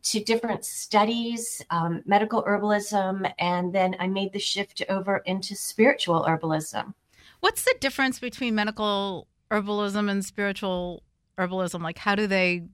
[0.02, 6.24] to different studies, um, medical herbalism, and then I made the shift over into spiritual
[6.28, 6.92] herbalism.
[7.40, 11.02] What's the difference between medical herbalism and spiritual
[11.38, 11.82] herbalism?
[11.82, 12.64] Like, how do they?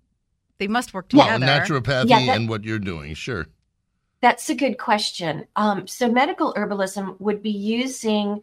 [0.58, 1.38] They must work together.
[1.38, 3.46] Well, naturopathy yeah, that, and what you're doing, sure.
[4.20, 5.46] That's a good question.
[5.54, 8.42] Um, so, medical herbalism would be using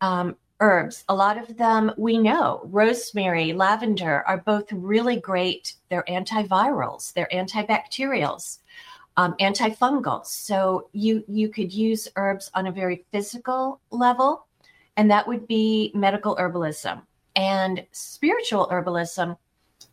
[0.00, 1.04] um, herbs.
[1.08, 5.74] A lot of them we know, rosemary, lavender, are both really great.
[5.88, 8.58] They're antivirals, they're antibacterials,
[9.16, 10.26] um, antifungals.
[10.26, 14.46] So you you could use herbs on a very physical level,
[14.96, 17.02] and that would be medical herbalism
[17.34, 19.36] and spiritual herbalism,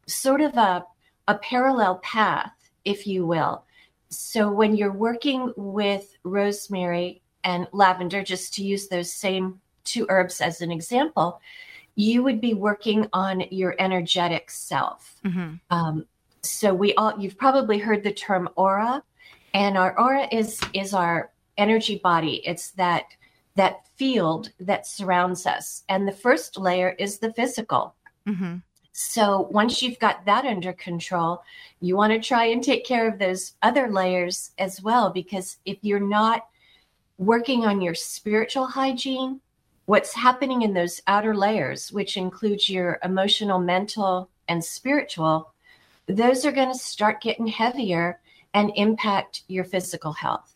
[0.08, 0.86] sort of a
[1.28, 2.54] a parallel path,
[2.86, 3.65] if you will.
[4.10, 10.41] So when you're working with rosemary and lavender, just to use those same two herbs
[10.41, 11.41] as an example,
[11.95, 15.15] you would be working on your energetic self.
[15.23, 15.55] Mm-hmm.
[15.69, 16.05] Um,
[16.41, 19.03] so we all you've probably heard the term aura,
[19.53, 22.41] and our aura is is our energy body.
[22.45, 23.05] It's that
[23.55, 27.95] that field that surrounds us, and the first layer is the physical.
[28.27, 28.57] Mm-hmm.
[28.91, 31.43] So once you've got that under control,
[31.81, 35.77] you want to try and take care of those other layers as well, because if
[35.81, 36.47] you're not
[37.17, 39.39] working on your spiritual hygiene,
[39.85, 45.53] what's happening in those outer layers, which includes your emotional, mental, and spiritual,
[46.07, 48.19] those are going to start getting heavier
[48.53, 50.53] and impact your physical health.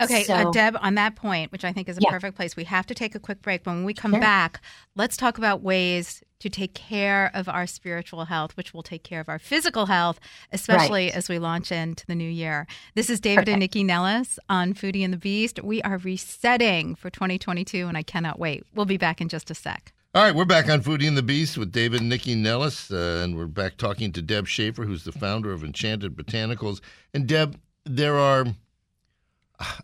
[0.00, 2.10] Okay, uh, so, uh, Deb, on that point, which I think is a yeah.
[2.10, 3.64] perfect place, we have to take a quick break.
[3.64, 4.20] But when we come sure.
[4.20, 4.60] back,
[4.96, 9.20] let's talk about ways to take care of our spiritual health, which will take care
[9.20, 10.18] of our physical health,
[10.52, 11.14] especially right.
[11.14, 12.66] as we launch into the new year.
[12.94, 13.48] This is David Perfect.
[13.50, 15.62] and Nikki Nellis on Foodie and the Beast.
[15.62, 18.64] We are resetting for 2022, and I cannot wait.
[18.74, 19.92] We'll be back in just a sec.
[20.12, 23.20] All right, we're back on Foodie and the Beast with David and Nycci Nellis, uh,
[23.22, 26.80] and we're back talking to Deb Schaefer, who's the founder of Enchanted Botanicals.
[27.14, 28.46] And Deb, there are,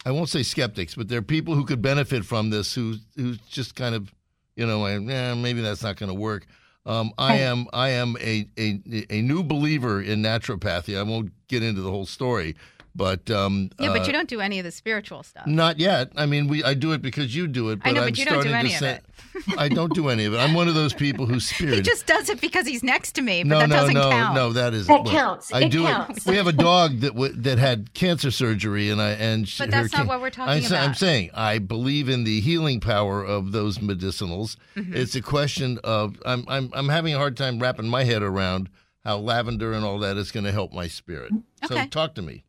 [0.04, 3.36] I won't say skeptics, but there are people who could benefit from this who who
[3.48, 4.12] just kind of
[4.56, 6.46] you know, and eh, maybe that's not going to work.
[6.84, 10.96] Um, I am I am a, a a new believer in naturopathy.
[10.98, 12.54] I won't get into the whole story,
[12.96, 15.46] but um, yeah, but uh, you don't do any of the spiritual stuff.
[15.46, 16.10] Not yet.
[16.16, 17.80] I mean, we I do it because you do it.
[17.80, 19.04] But I know, I'm but you don't do any of it.
[19.58, 20.38] I don't do any of it.
[20.38, 21.74] I'm one of those people who spirit.
[21.76, 23.42] he just does it because he's next to me.
[23.42, 24.34] But no, that no, doesn't no, count.
[24.34, 24.52] no.
[24.52, 25.52] That is that well, counts.
[25.52, 26.26] I it do counts.
[26.26, 26.30] it.
[26.30, 29.92] We have a dog that w- that had cancer surgery, and I and but that's
[29.92, 30.88] not what we're talking I'm, about.
[30.88, 34.56] I'm saying I believe in the healing power of those medicinals.
[34.74, 34.96] Mm-hmm.
[34.96, 38.70] It's a question of I'm I'm I'm having a hard time wrapping my head around
[39.06, 41.32] how lavender and all that is going to help my spirit.
[41.64, 41.82] Okay.
[41.82, 42.42] So talk to me.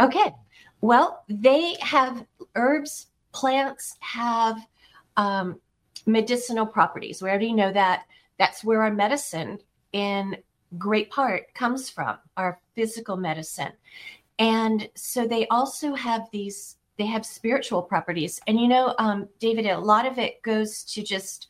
[0.00, 0.32] Okay.
[0.80, 4.56] Well, they have herbs, plants have
[5.16, 5.60] um,
[6.06, 7.22] medicinal properties.
[7.22, 8.04] We already know that.
[8.38, 9.58] That's where our medicine,
[9.92, 10.38] in
[10.78, 13.72] great part, comes from our physical medicine.
[14.38, 18.40] And so they also have these, they have spiritual properties.
[18.46, 21.48] And you know, um, David, a lot of it goes to just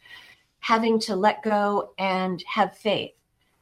[0.58, 3.12] having to let go and have faith,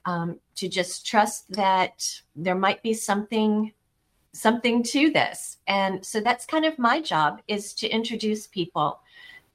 [0.07, 3.72] um, to just trust that there might be something
[4.33, 5.59] something to this.
[5.67, 9.01] And so that's kind of my job is to introduce people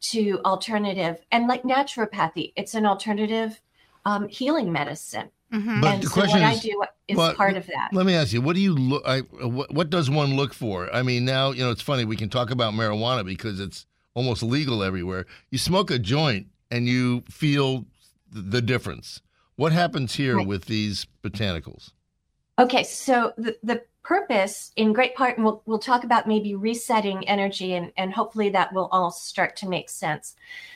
[0.02, 2.54] to alternative and like naturopathy.
[2.56, 3.62] It's an alternative
[4.06, 5.30] um, healing medicine.
[5.54, 5.82] Mm-hmm.
[5.82, 7.90] But and the so question what is, I do is well, part of that.
[7.94, 9.04] Let me ask you, what do you look?
[9.06, 10.94] I, what, what does one look for?
[10.94, 12.06] I mean, now you know it's funny.
[12.06, 15.28] We can talk about marijuana because it's almost legal everywhere.
[15.52, 17.86] You smoke a joint and you feel
[18.32, 19.22] the difference.
[19.56, 20.48] What happens here right.
[20.48, 21.92] with these botanicals?
[22.58, 27.28] Okay, so the, the purpose in great part and we'll, we'll talk about maybe resetting
[27.28, 30.36] energy and, and hopefully that will all start to make sense.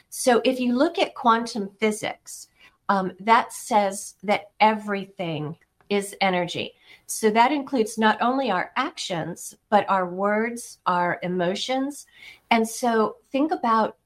[0.10, 2.48] So if you look at quantum physics
[2.90, 5.58] um, that says that everything
[5.90, 6.74] is energy.
[7.06, 12.08] So that includes not only our actions but our words our emotions.
[12.50, 13.98] And so think about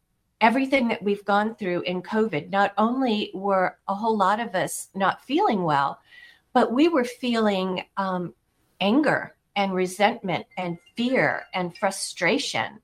[0.41, 2.49] everything that we've gone through in covid.
[2.49, 5.99] Not only were a whole lot of us not feeling well
[6.53, 8.33] but we were feeling um,
[8.81, 12.79] anger and resentment and fear and frustration.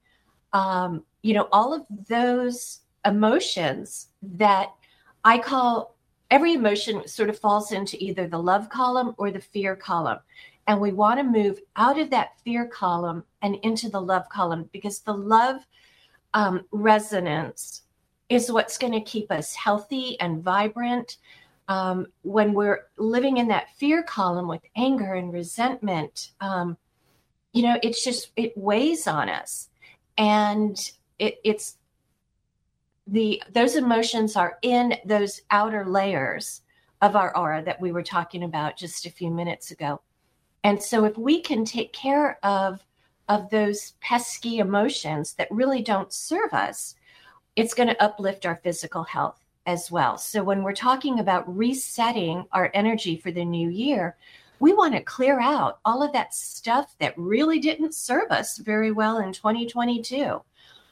[0.53, 4.69] Um, you know, all of those emotions that
[5.23, 5.95] I call
[6.31, 10.19] every emotion sort of falls into either the love column or the fear column.
[10.67, 14.69] And we want to move out of that fear column and into the love column
[14.73, 15.65] because the love
[16.33, 17.83] um, resonance
[18.29, 21.17] is what's going to keep us healthy and vibrant.
[21.67, 26.77] Um, when we're living in that fear column with anger and resentment, um,
[27.51, 29.69] you know, it's just, it weighs on us.
[30.17, 30.77] And
[31.19, 31.77] it, it's
[33.05, 36.61] the, those emotions are in those outer layers
[37.01, 40.01] of our aura that we were talking about just a few minutes ago.
[40.63, 42.83] And so if we can take care of
[43.29, 46.95] of those pesky emotions that really don't serve us,
[47.57, 50.17] it's going to uplift our physical health as well.
[50.17, 54.15] So when we're talking about resetting our energy for the new year,
[54.59, 58.91] we want to clear out all of that stuff that really didn't serve us very
[58.91, 60.41] well in 2022.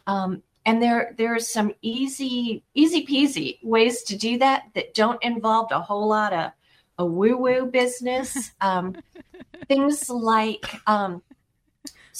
[0.05, 5.23] Um, and there there are some easy easy peasy ways to do that that don't
[5.23, 6.51] involve a whole lot of
[6.97, 8.51] a woo woo business.
[8.61, 8.95] Um,
[9.67, 11.21] things like um,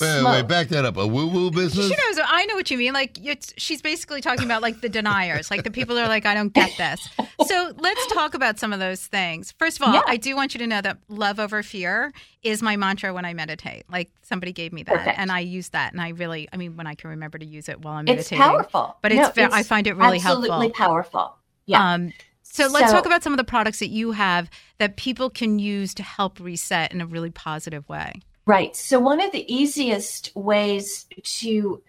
[0.02, 0.98] Wait, wait, back that up.
[0.98, 1.88] A woo woo business?
[1.88, 2.20] She knows.
[2.28, 2.94] I know what you mean.
[2.94, 6.34] Like, it's, she's basically talking about like the deniers, like the people are like, I
[6.34, 7.08] don't get this.
[7.48, 9.54] So let's talk about some of those things.
[9.58, 10.02] First of all, Yeah.
[10.08, 12.12] I do want you to know that love over fear
[12.44, 13.84] is my mantra when I meditate.
[13.90, 15.20] Like somebody gave me that, Perfect.
[15.20, 17.70] and I use that, and I really, I mean, when I can remember to use
[17.70, 20.86] it while I'm meditating, it's powerful, but it's, ve- I find it really absolutely helpful.
[20.86, 21.36] powerful.
[21.66, 21.94] Yeah.
[21.94, 22.12] Um,
[22.44, 25.60] so let's So- talk about some of the products that you have that people can
[25.60, 28.14] use to help reset in a really positive way.
[28.46, 28.76] Right.
[28.76, 31.82] So one of the easiest ways to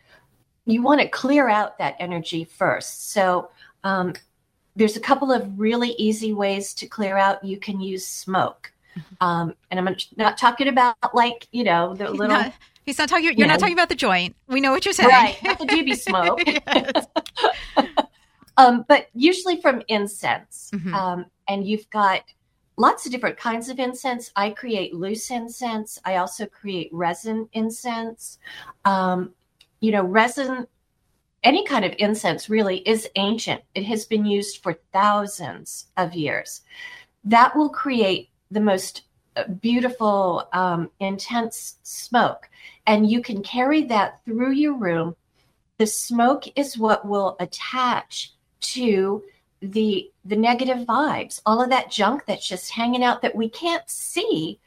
[0.65, 3.13] you want to clear out that energy first.
[3.13, 3.51] So
[3.85, 4.15] um,
[4.75, 7.45] there's a couple of really easy ways to clear out.
[7.45, 8.73] You can use smoke,
[9.21, 12.53] um, and I'm not talking about like you know the little not,
[12.85, 13.25] he's not talking.
[13.25, 13.47] You're Yeah.
[13.47, 14.35] not talking about the joint.
[14.49, 15.09] We know what you're saying.
[15.11, 16.41] right, not the doobie smoke.
[18.59, 20.71] Um, but usually from incense.
[20.75, 20.95] Mhm.
[20.95, 22.23] Um, and you've got
[22.77, 24.31] lots of different kinds of incense.
[24.37, 25.99] I create loose incense.
[26.05, 28.39] I also create resin incense.
[28.85, 29.33] Um,
[29.81, 30.67] you know, resin,
[31.43, 33.63] any kind of incense really is ancient.
[33.75, 36.63] It has been used for thousands of years.
[37.25, 39.03] That will create the most
[39.37, 42.49] uh, beautiful, um, intense smoke.
[42.87, 45.17] And you can carry that through your room.
[45.79, 49.23] The smoke is what will attach to
[49.61, 53.89] the the negative vibes all of that junk that's just hanging out that we can't
[53.89, 54.59] see.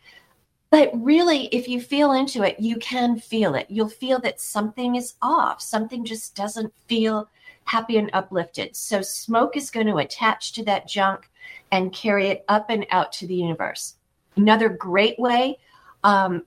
[0.71, 3.67] But really if you feel into it you can feel it.
[3.69, 5.62] You'll feel that something is off.
[5.62, 7.30] Something just doesn't feel
[7.65, 8.75] happy and uplifted.
[8.75, 11.30] So smoke is going to attach to that junk
[11.71, 13.95] and carry it up and out to the universe.
[14.36, 15.60] Another great way
[16.04, 16.43] um,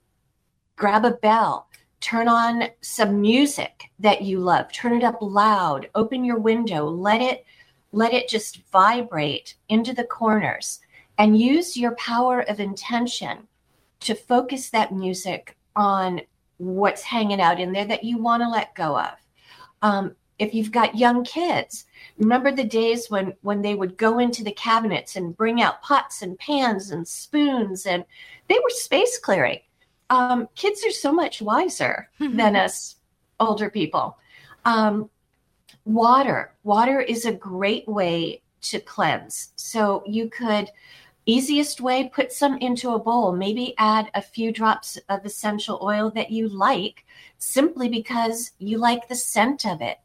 [0.77, 1.69] grab a bell.
[2.01, 4.73] Turn on some music that you love.
[4.73, 5.89] Turn it up loud.
[5.95, 6.85] Open your window.
[6.85, 7.45] Let it
[7.93, 10.81] let it just vibrate into the corners
[11.19, 13.47] and use your power of intention
[14.01, 16.21] to focus that music on
[16.57, 19.13] what's hanging out in there that you want to let go of.
[19.83, 21.85] Um, if you've got young kids
[22.19, 26.23] remember the days when when they would go into the cabinets and bring out pots
[26.23, 28.05] and pans and spoons and
[28.49, 29.61] they were space clearing.
[30.11, 32.97] Um, kids are so much wiser than us
[33.41, 34.19] older people.
[34.65, 35.11] Um,
[35.85, 36.55] water.
[36.65, 39.53] Water is a great way to cleanse.
[39.57, 40.71] So you could
[41.27, 43.33] easiest way put some into a bowl.
[43.33, 47.05] Maybe add a few drops of essential oil that you like
[47.39, 49.99] simply because you like the scent of it.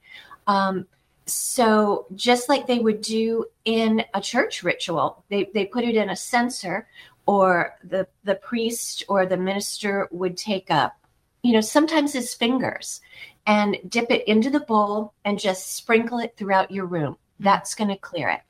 [0.47, 0.87] Um,
[1.27, 6.09] so just like they would do in a church ritual they, they put it in
[6.09, 6.87] a censer
[7.25, 10.95] or the the priest or the minister would take up
[11.43, 13.01] you know sometimes his fingers.
[13.45, 17.15] And dip it into the bowl and just sprinkle it throughout your room.
[17.39, 18.41] That's going to clear it.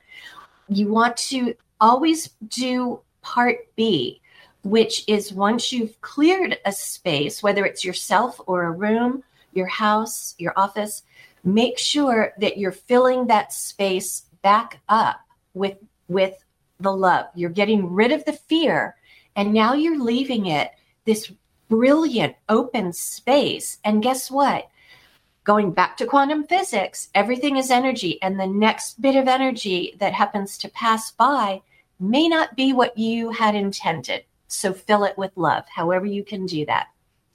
[0.68, 4.20] You want to always do part b
[4.64, 9.22] which is once you've cleared a space whether it's yourself or a room
[9.52, 11.04] your house your office
[11.44, 15.20] make sure that you're filling that space back up
[15.54, 15.76] with
[16.08, 16.42] with
[16.80, 17.26] the love.
[17.34, 18.96] You're getting rid of the fear
[19.36, 20.70] and now you're leaving it
[21.04, 21.32] this
[21.68, 24.68] brilliant open space and guess what
[25.44, 30.12] going back to quantum physics everything is energy and the next bit of energy that
[30.12, 31.60] happens to pass by
[32.00, 36.46] may not be what you had intended so fill it with love however you can
[36.46, 36.88] do that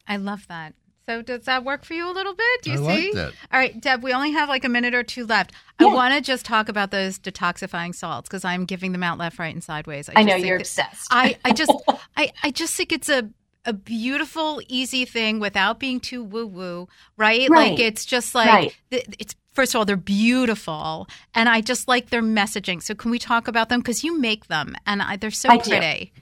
[0.08, 0.74] I love that.
[1.06, 2.62] So does that work for you a little bit?
[2.62, 3.06] Do you I see?
[3.08, 3.34] like that.
[3.52, 5.52] All right, Deb, we only have like a minute or two left.
[5.80, 5.88] Yeah.
[5.88, 9.40] I want to just talk about those detoxifying salts because I'm giving them out left,
[9.40, 10.10] right, and sideways.
[10.10, 11.72] i, just know think you're that- obsessed I, I just
[12.18, 13.30] I, I just think it's a
[13.66, 16.88] a beautiful, easy thing without being too woo woo,
[17.18, 17.50] right?
[17.50, 17.72] Right.
[17.72, 18.76] Like it's just like Right.
[18.92, 22.82] it's first of all they're beautiful, and I just like their messaging.
[22.82, 25.58] So can we talk about them because you make them and I, they're so I
[25.58, 25.70] do.
[25.72, 26.14] pretty.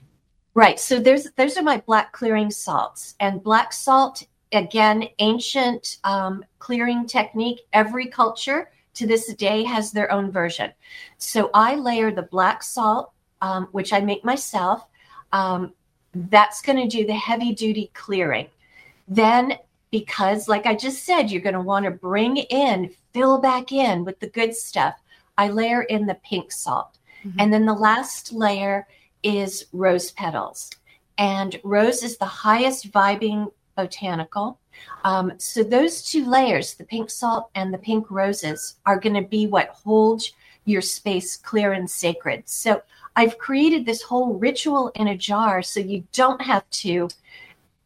[0.54, 0.78] Right.
[0.78, 7.06] So there's those are my black clearing salts, and black salt again, ancient um, clearing
[7.06, 7.60] technique.
[7.72, 10.70] Every culture to this day has their own version.
[11.16, 14.84] So I layer the black salt, um, which I make myself.
[15.32, 15.72] Um,
[16.14, 18.48] that's going to do the heavy duty clearing.
[19.08, 19.58] Then,
[19.90, 24.04] because like I just said, you're going to want to bring in, fill back in
[24.04, 24.94] with the good stuff.
[25.38, 26.98] I layer in the pink salt.
[27.24, 27.40] Mm-hmm.
[27.40, 28.86] And then the last layer
[29.22, 30.70] is rose petals.
[31.18, 34.58] And rose is the highest vibing botanical.
[35.04, 39.28] Um, so those two layers, the pink salt and the pink roses, are going to
[39.28, 40.32] be what holds
[40.64, 42.48] your space clear and sacred.
[42.48, 42.82] So
[43.16, 47.08] I've created this whole ritual in a jar so you don't have to,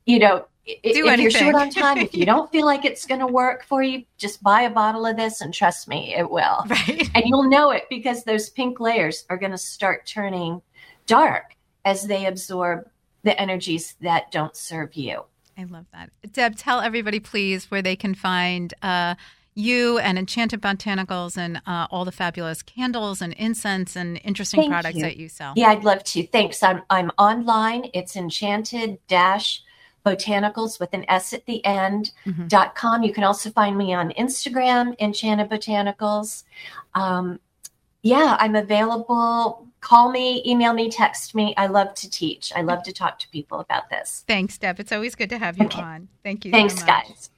[0.05, 1.22] you know, Do if anything.
[1.22, 4.05] you're short on time, if you don't feel like it's going to work for you,
[4.18, 6.64] just buy a bottle of this and trust me, it will.
[6.68, 7.11] Right.
[7.14, 10.62] And you'll know it because those pink layers are going to start turning
[11.07, 11.55] dark
[11.85, 12.89] as they absorb
[13.22, 15.24] the energies that don't serve you.
[15.59, 16.11] I love that.
[16.33, 19.14] Deb, tell everybody, please, where they can find uh,
[19.57, 24.73] you and Enchanted Botanicals and uh, all the fabulous candles and incense and interesting Thank
[24.73, 25.03] products you.
[25.03, 25.55] that you sell.
[25.57, 26.27] Yeah, I'd love to.
[26.29, 26.63] Thanks.
[26.63, 27.91] I'm I'm online.
[27.95, 29.63] It's enchanted dash
[30.05, 32.49] botanicals with an S at the end Mhm.
[32.49, 33.03] dot com.
[33.03, 36.45] You can also find me on Instagram, Enchanted Botanicals.
[36.95, 37.41] Um,
[38.03, 39.67] yeah, I'm available.
[39.81, 41.55] Call me, email me, text me.
[41.57, 42.53] I love to teach.
[42.55, 44.25] I love to talk to people about this.
[44.29, 44.79] Thanks, Deb.
[44.81, 45.81] It's always good to have you Okay.
[45.81, 46.09] on.
[46.23, 46.51] Thank you.
[46.53, 47.07] Thanks, so much.
[47.09, 47.31] guys.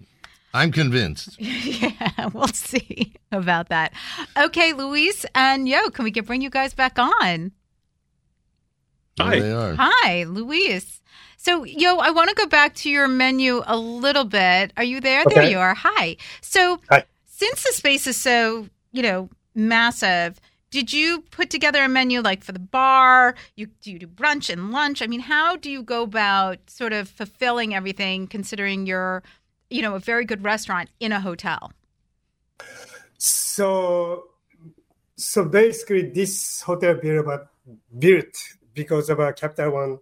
[0.54, 1.36] I'm convinced.
[1.40, 3.92] yeah, we'll see about that.
[4.36, 7.52] Okay, Luis and Yo, can we get bring you guys back on?
[9.20, 9.40] Hi.
[9.40, 9.74] they are.
[9.78, 11.02] Hi, Luis.
[11.36, 14.72] So, Yo, I want to go back to your menu a little bit.
[14.76, 15.24] Are you there?
[15.28, 15.74] There you are.
[15.74, 16.16] Hi.
[16.40, 17.04] So, Hi.
[17.26, 20.40] since the space is so, you know, massive,
[20.70, 23.34] did you put together a menu like for the bar?
[23.56, 25.00] You do you do brunch and lunch?
[25.00, 29.22] I mean, how do you go about sort of fulfilling everything considering you're,
[29.70, 31.72] you know, a very good restaurant in a hotel?
[33.18, 34.28] So,
[35.16, 37.48] so basically, this hotel built about
[37.98, 38.34] built
[38.74, 39.98] because of our Capital One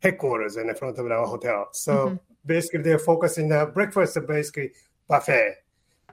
[0.00, 1.68] headquarters in the front of our hotel.
[1.72, 2.20] So Mhm.
[2.46, 4.72] basically, they're focusing the breakfast, is basically
[5.08, 5.56] buffet,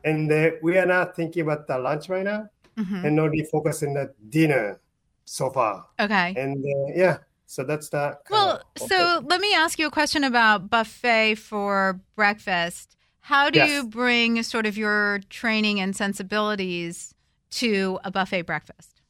[0.04, 3.04] and uh, we are not thinking about the lunch right now, Mhm.
[3.06, 4.80] and only focusing the dinner
[5.26, 5.86] so far.
[6.00, 6.34] Okay.
[6.36, 7.18] And uh, yeah,
[7.50, 8.22] so that's that.
[8.30, 12.96] Well, so let me ask you a question about buffet for breakfast.
[13.22, 13.68] How do Yes.
[13.68, 17.16] you bring sort of your training and sensibilities
[17.52, 19.02] to a buffet breakfast?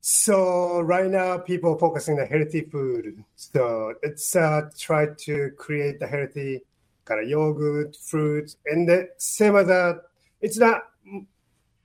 [0.00, 3.22] So right now, people focusing on healthy food.
[3.36, 6.62] So it's uh, try to create the healthy
[7.04, 10.02] kind of yogurt, fruits, and the same as that.
[10.40, 10.88] It's not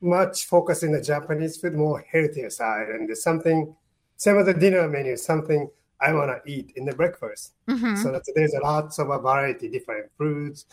[0.01, 3.75] much focus in the Japanese food, more healthier side, and there's something
[4.17, 5.69] same as the dinner menu, something
[6.01, 7.53] I want to eat in the breakfast.
[7.67, 7.97] Mhm.
[8.01, 10.65] So that's, there's a lots of a variety, different fruits,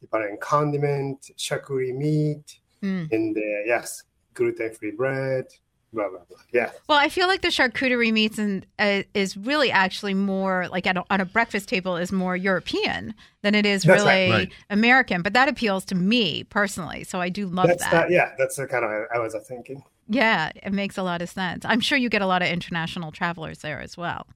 [0.00, 3.10] different condiment, charcuterie meat, Mm.
[3.10, 4.02] and uh, yes,
[4.34, 5.46] gluten-free bread,
[5.94, 6.36] blah blah blah.
[6.52, 6.70] Yeah.
[6.88, 10.98] Well, I feel like the charcuterie meats and uh, is really actually more like at
[10.98, 14.30] a, on a breakfast table is more European than it is That's really right.
[14.30, 14.52] Right.
[14.68, 15.22] American.
[15.22, 17.92] But that appeals to me personally, so I do love that's that.
[17.92, 18.10] that.
[18.10, 19.82] Yeah, that's the kind of I was thinking.
[20.08, 21.64] Yeah, it makes a lot of sense.
[21.64, 24.26] I'm sure you get a lot of international travelers there as well.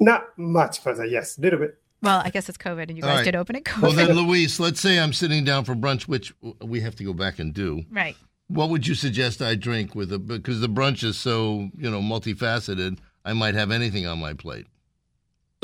[0.00, 1.78] Not much for the yes, a little bit.
[2.02, 3.24] Well, I guess it's COVID, and you All guys right.
[3.24, 3.82] did open it COVID.
[3.82, 7.12] Well, then, Luis, let's say I'm sitting down for brunch, which we have to go
[7.12, 7.84] back and do.
[7.90, 8.16] right.
[8.48, 12.00] What would you suggest I drink with a because the brunch is so you know
[12.02, 12.98] multifaceted?
[13.24, 14.66] I might have anything on my plate.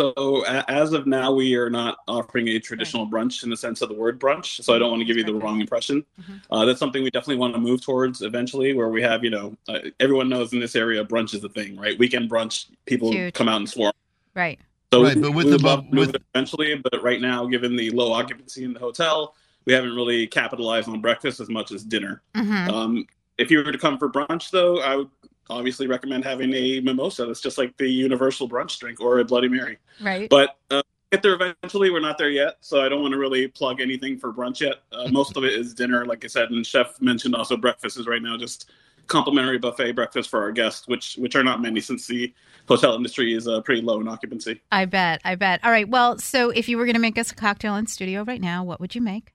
[0.00, 3.90] So as of now, we are not offering a traditional brunch in the sense of
[3.90, 4.64] the word brunch.
[4.64, 6.06] So I don't want to give you the wrong impression.
[6.18, 6.40] Mhm.
[6.50, 9.58] Uh, that's something we definitely want to move towards eventually, where we have, you know,
[9.68, 11.98] uh, everyone knows in this area brunch is the thing, right?
[11.98, 13.34] Weekend brunch, people Huge.
[13.34, 13.92] come out and swarm.
[14.34, 14.58] Right.
[14.90, 17.44] So Right, we, but with we the would love move with- eventually, but right now,
[17.46, 19.34] given the low occupancy in the hotel,
[19.66, 22.22] we haven't really capitalized on breakfast as much as dinner.
[22.34, 25.10] hmm Um, if you were to come for brunch, though, I would
[25.48, 27.26] obviously recommend having a mimosa.
[27.26, 29.78] That's just like the universal brunch drink or a Bloody Mary.
[30.00, 30.28] Right.
[30.28, 31.90] But uh, get there eventually.
[31.90, 34.76] We're not there yet, so I don't want to really plug anything for brunch yet.
[34.92, 38.06] Uh, most of it is dinner, like I said, and Chef mentioned also breakfast is
[38.06, 38.70] right now just
[39.10, 42.32] complimentary buffet breakfast for our guests, which which are not many since the
[42.68, 44.60] hotel industry is uh, pretty low in occupancy.
[44.72, 45.20] I bet.
[45.24, 45.62] I bet.
[45.64, 45.88] All right.
[45.88, 48.64] Well, so if you were going to make us a cocktail in studio right now,
[48.64, 49.32] what would you make?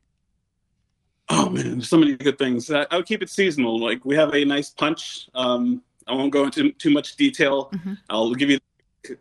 [1.30, 2.72] Oh man, there's so many good things.
[2.72, 3.80] I, I would keep it seasonal.
[3.80, 5.28] Like we have a nice punch.
[5.36, 7.70] Um, I won't go into too much detail.
[7.74, 7.98] Mhm.
[8.10, 8.60] I'll give you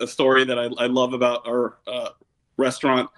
[0.01, 2.11] a story that I, I love about our uh,
[2.57, 3.11] restaurant.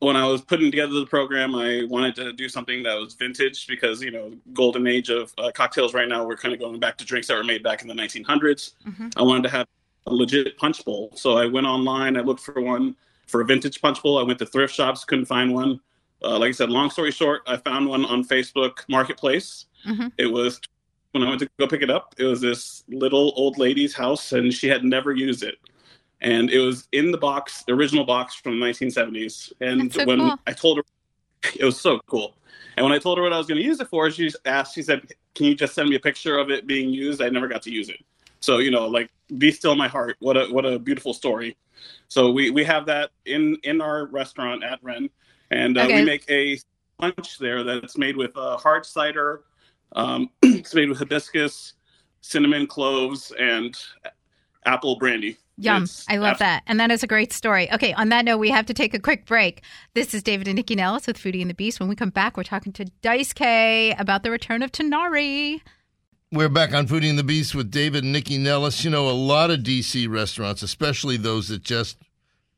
[0.00, 3.66] When I was putting together the program, I wanted to do something that was vintage
[3.66, 6.24] because you know, golden age of uh, cocktails right now.
[6.26, 8.72] We're kind of going back to drinks that were made back in the 1900s.
[8.86, 9.12] Mhm.
[9.16, 9.66] I wanted to have
[10.06, 11.10] a legit punch bowl.
[11.14, 12.94] So I went online, I looked for one
[13.26, 14.18] for a vintage punch bowl.
[14.18, 15.80] I went to thrift shops, couldn't find one.
[16.22, 19.66] Uh, like I said, long story short, I found one on Facebook Marketplace.
[19.86, 20.12] Mhm.
[20.18, 20.60] It was
[21.14, 22.14] when I went to go pick it up.
[22.18, 25.54] It was this little old lady's house, and she had never used it.
[26.20, 29.52] And it was in the box, the original box from the 1970s.
[29.60, 30.38] And so when cool.
[30.46, 30.84] I told her,
[31.56, 32.34] it was so cool.
[32.76, 34.74] And when I told her what I was going to use it for, she asked,
[34.74, 35.06] she said,
[35.36, 37.70] "Can you just send me a picture of it being used?" I never got to
[37.70, 38.00] use it.
[38.40, 39.08] So you know, like,
[39.38, 40.16] be still my heart.
[40.18, 41.56] What a what a beautiful story.
[42.08, 45.08] So we we have that in in our restaurant at Ren,
[45.52, 45.94] and uh, Okay.
[45.94, 46.58] we make a
[46.98, 49.44] punch there that's made with uh, hard cider.
[49.94, 51.74] Um, it's made with hibiscus,
[52.20, 53.76] cinnamon, cloves, and
[54.66, 55.38] apple brandy.
[55.56, 55.84] Yum.
[55.84, 56.62] It's I love abs- that.
[56.66, 57.72] And that is a great story.
[57.72, 59.62] Okay, on that note, we have to take a quick break.
[59.94, 61.78] This is David and Nycci Nellis with Foodie and the Beast.
[61.78, 65.60] When we come back, we're talking to Dice K about the return of Tonari.
[66.32, 68.84] We're back on Foodie and the Beast with David and Nycci Nellis.
[68.84, 71.98] You know, a lot of DC restaurants, especially those that just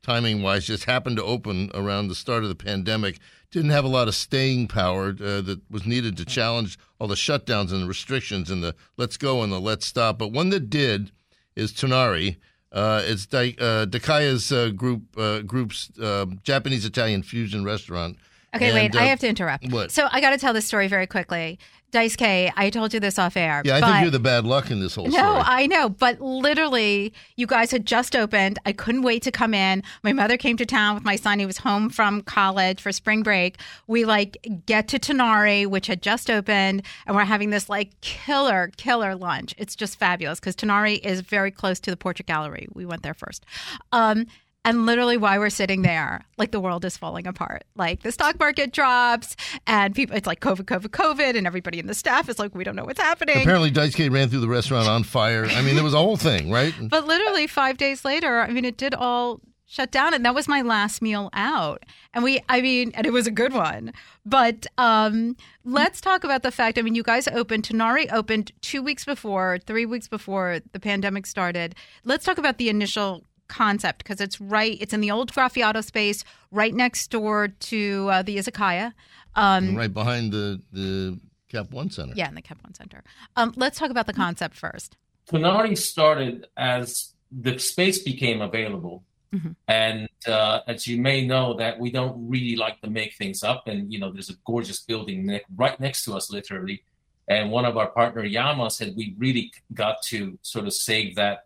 [0.03, 3.19] timing wise just happened to open around the start of the pandemic,
[3.51, 7.15] didn't have a lot of staying power uh, that was needed to challenge all the
[7.15, 10.19] shutdowns and the restrictions and the let's go and the let's stop.
[10.19, 11.13] But one that did
[11.55, 12.37] is Tonari.
[12.73, 18.19] Uh, it's uh, Daikaya's uh, group uh, group's uh, Japanese Italian fusion restaurant.
[18.55, 19.71] Okay, And, wait, uh, I have to interrupt.
[19.71, 19.91] what?
[19.91, 21.59] So I got to tell this story very quickly.
[21.93, 23.63] Dice K, I told you this off air.
[23.65, 25.25] Yeah, I think you're the bad luck in this whole No, story.
[25.25, 28.59] No, I know, but literally, you guys had just opened.
[28.67, 29.83] I couldn't wait to come in.
[30.03, 31.39] My mother came to town with my son.
[31.39, 33.59] He was home from college for spring break.
[33.87, 34.37] We like
[34.67, 39.55] get to Tonari, which had just opened, and we're having this like killer, killer lunch.
[39.57, 42.67] It's just fabulous because Tonari is very close to the Portrait Gallery.
[42.75, 43.47] We went there first.
[43.93, 44.27] Um,
[44.67, 47.63] and literally, why we're sitting there, like the world is falling apart.
[47.77, 51.87] Like the stock market drops, and people, it's like COVID, COVID, COVID, and everybody in
[51.87, 53.43] the staff is like, we don't know what's happening.
[53.43, 55.45] Apparently, Dice K ran through the restaurant on fire.
[55.47, 56.75] I mean, there was a whole thing, right?
[56.97, 60.49] But literally five days later, I mean, it did all shut down, and that was
[60.49, 61.85] my last meal out.
[62.13, 63.93] And we, I mean, and it was a good one.
[64.25, 66.77] But um, let's talk about the fact.
[66.77, 67.69] I mean, you guys opened.
[67.69, 71.77] Tonari opened two weeks before, three weeks before the pandemic started.
[72.05, 74.77] Let's talk about the initial concept because it's right.
[74.81, 78.93] It's in the old Graffiato space, right next door to uh, the izakaya.
[79.35, 81.19] Um, right behind the the
[81.51, 82.15] Cap One Center.
[82.17, 83.03] Yeah, in the Cap One Center.
[83.37, 84.97] Um, let's talk about the concept first.
[85.31, 89.05] Tonari started as the space became available.
[89.35, 89.57] Mhm.
[89.67, 93.67] And uh, as you may know, that we don't really like to make things up.
[93.67, 96.83] And you know, there's a gorgeous building ne- right next to us, literally.
[97.29, 101.46] And one of our partner Yama said we really got to sort of save that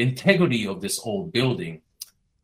[0.00, 1.82] integrity of this old building.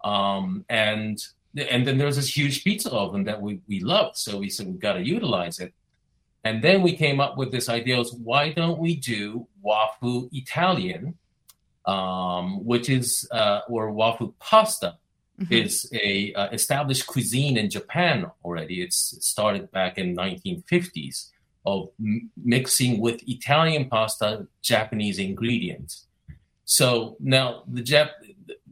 [0.03, 1.19] Um, and
[1.57, 4.67] and then there was this huge pizza oven that we we loved, so we said
[4.67, 5.73] we've got to utilize it.
[6.45, 11.17] And then we came up with this idea: is why don't we do wafu Italian,
[11.87, 14.99] um, which is uh, or wafu pasta
[15.41, 15.51] Mhm.
[15.51, 18.83] is a uh, established cuisine in Japan already.
[18.83, 21.31] It's it started back in 1950s
[21.67, 26.07] of m- mixing with Italian pasta Japanese ingredients.
[26.65, 28.11] So now the Jap-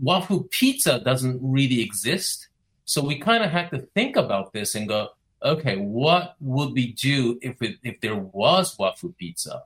[0.03, 2.49] wafu pizza doesn't really exist.
[2.84, 5.09] So we kind of had to think about this and go,
[5.43, 9.62] okay, what would we do if it, if there was wafu pizza?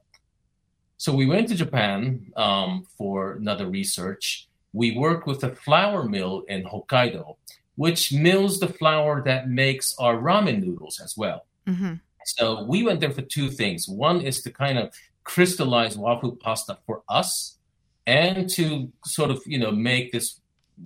[0.97, 4.49] So we went to Japan um, for another research.
[4.73, 7.37] We worked with a flour mill in Hokkaido,
[7.77, 11.47] which mills the flour that makes our ramen noodles as well.
[11.67, 13.89] hmm So we went there for two things.
[13.89, 14.93] One is to kind of
[15.25, 17.59] crystallize wafu pasta for us
[18.07, 20.41] and to sort of, you know, make this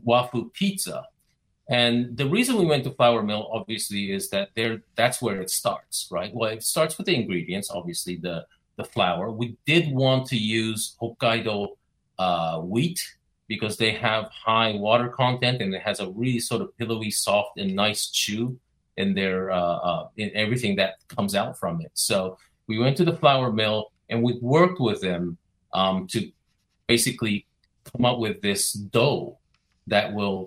[0.07, 1.05] wafu pizza.
[1.69, 5.51] And the reason we went to flour mill obviously is that there that's where it
[5.51, 6.35] starts, right?
[6.35, 8.47] Well, it starts with the ingredients, obviously the
[8.77, 9.31] the flour.
[9.31, 11.77] We did want to use Hokkaido
[12.19, 13.01] uh, wheat
[13.47, 17.59] because they have high water content and it has a really sort of pillowy, soft,
[17.59, 18.59] and nice chew
[18.97, 21.91] in their uh, uh, in everything that comes out from it.
[21.95, 25.37] So we went to the flour mill and we worked with them
[25.73, 26.31] um, to
[26.95, 27.37] basically
[27.91, 29.39] come up with this dough
[29.87, 30.41] that will,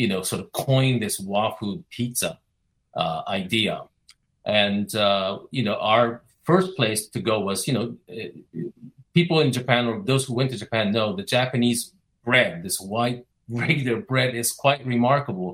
[0.00, 2.30] you know, sort of coin this wafu pizza
[3.02, 3.76] uh, idea.
[4.44, 6.06] And uh, you know, our
[6.50, 7.86] first place to go was, you know,
[8.18, 8.30] eh,
[9.18, 11.80] people in Japan or those who went to Japan know the Japanese
[12.24, 13.20] bread, this white
[13.62, 15.50] regular bread, is quite remarkable.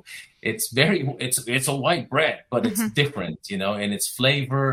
[0.51, 4.67] It's very, it's it's a white bread, but it's different, you know, and its flavor,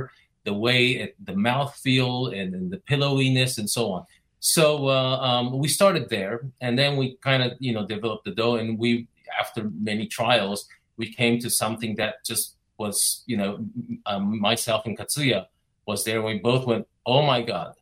[0.50, 4.02] the way it, the mouth feel, and, and the pillowiness, and so on.
[4.46, 8.32] So uh, um, we started there, and then we kind of, you know, developed the
[8.32, 9.08] dough, and we,
[9.40, 10.68] after many trials,
[10.98, 13.66] we came to something that just was, you know,
[14.06, 15.46] um, myself and Katsuya
[15.86, 16.22] was there.
[16.22, 17.76] We both went, oh my god,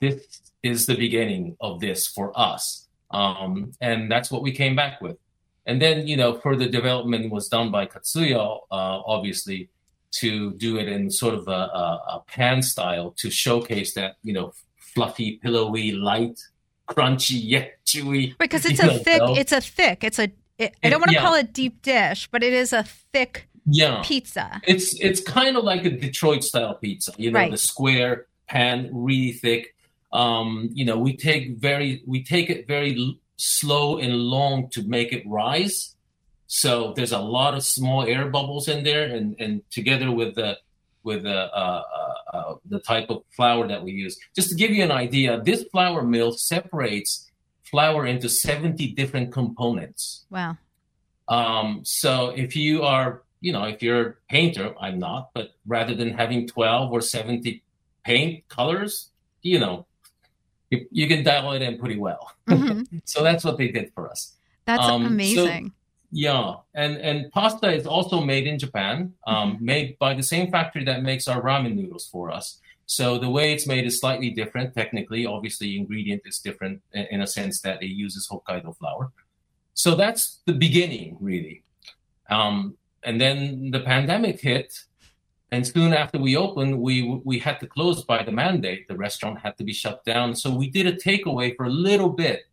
[0.00, 2.88] this is the beginning of this for us.
[3.10, 5.16] um, and that's what we came back with.
[5.66, 8.40] And then you know further development was done by Katsuya,
[8.70, 9.70] uh, obviously,
[10.20, 11.50] to do it in sort of a,
[11.84, 11.86] a,
[12.16, 14.52] a pan style to showcase that you know
[14.94, 16.40] fluffy, pillowy, light,
[16.88, 18.36] crunchy yet chewy.
[18.38, 19.22] Because it's a thick.
[19.24, 20.04] It's a thick.
[20.04, 20.28] It's a.
[20.58, 21.22] It, I don't want to Yeah.
[21.22, 24.60] call it deep dish, but it is a thick Yeah, pizza.
[24.66, 27.12] it's it's kind of like a Detroit style pizza.
[27.16, 27.50] You know, Right.
[27.50, 29.74] the square pan, really thick.
[30.12, 34.82] Um, you know, we take very we take it very l- slow and long to
[34.84, 35.96] make it rise.
[36.46, 40.58] So there's a lot of small air bubbles in there, and and together with the
[41.04, 44.18] with the uh, uh, uh, the type of flour that we use.
[44.34, 47.30] Just to give you an idea, this flour mill separates
[47.70, 50.24] flour into 70 different components.
[50.30, 50.56] Wow.
[51.28, 55.94] Um, so if you are, you know, if you're a painter, I'm not, but rather
[55.94, 57.62] than having 12 or 70
[58.04, 59.10] paint colors,
[59.42, 59.86] you know,
[60.70, 62.32] you, you can dial it in pretty well.
[62.48, 62.86] Mhm.
[63.04, 64.34] So that's what they did for us.
[64.66, 65.72] That's Um, so- amazing.
[66.16, 70.84] Yeah, and and pasta is also made in Japan, um, made by the same factory
[70.84, 72.60] that makes our ramen noodles for us.
[72.86, 74.76] So the way it's made is slightly different.
[74.76, 79.10] Technically, obviously, ingredient is different in, in a sense that it uses Hokkaido flour.
[79.74, 81.64] So that's the beginning, really.
[82.30, 84.72] Um, and then the pandemic hit,
[85.50, 88.86] and soon after we opened, we we had to close by the mandate.
[88.86, 90.36] The restaurant had to be shut down.
[90.36, 92.46] So we did a takeaway for a little bit.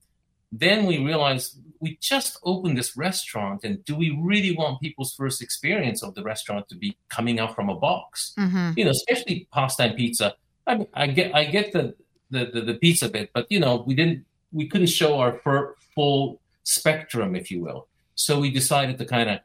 [0.51, 5.41] Then we realized we just opened this restaurant, and do we really want people's first
[5.41, 8.33] experience of the restaurant to be coming out from a box?
[8.37, 10.35] hmm You know, especially pasta and pizza.
[10.67, 11.95] I mean, I get I get the
[12.29, 15.75] the, the, the pizza bit, but you know, we didn't we couldn't show our fir-
[15.95, 17.87] full spectrum, if you will.
[18.15, 19.39] So we decided to kind of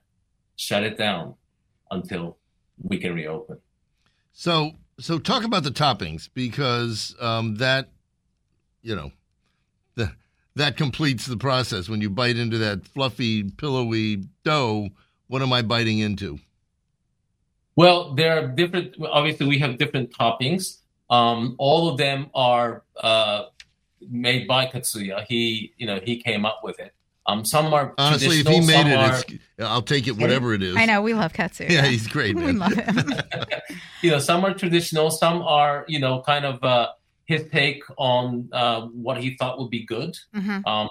[0.56, 1.34] shut it down
[1.90, 2.36] until
[2.82, 3.58] we can reopen.
[4.32, 7.88] So, so talk about the toppings because um, that,
[8.82, 9.25] you know, the,
[10.56, 11.88] that completes the process.
[11.88, 14.88] When you bite into that fluffy, pillowy dough,
[15.28, 16.38] what am I biting into?
[17.76, 18.96] Well, there are different.
[19.04, 20.78] Obviously, we have different toppings.
[21.10, 23.44] Um, all of them are uh,
[24.10, 25.24] made by Katsuya.
[25.28, 26.92] He, you know, he came up with it.
[27.26, 30.62] Um, some are Honestly, if he made it, are- it's, I'll take it, whatever it
[30.62, 30.76] is.
[30.76, 31.68] I know we love Katsuya.
[31.68, 32.58] Yeah, he's great, we man.
[32.58, 33.12] love him.
[34.02, 36.88] you know, some are traditional, some are, you know, kind of uh,
[37.26, 40.16] his take on uh, what he thought would be good.
[40.34, 40.66] Mhm.
[40.66, 40.88] Um,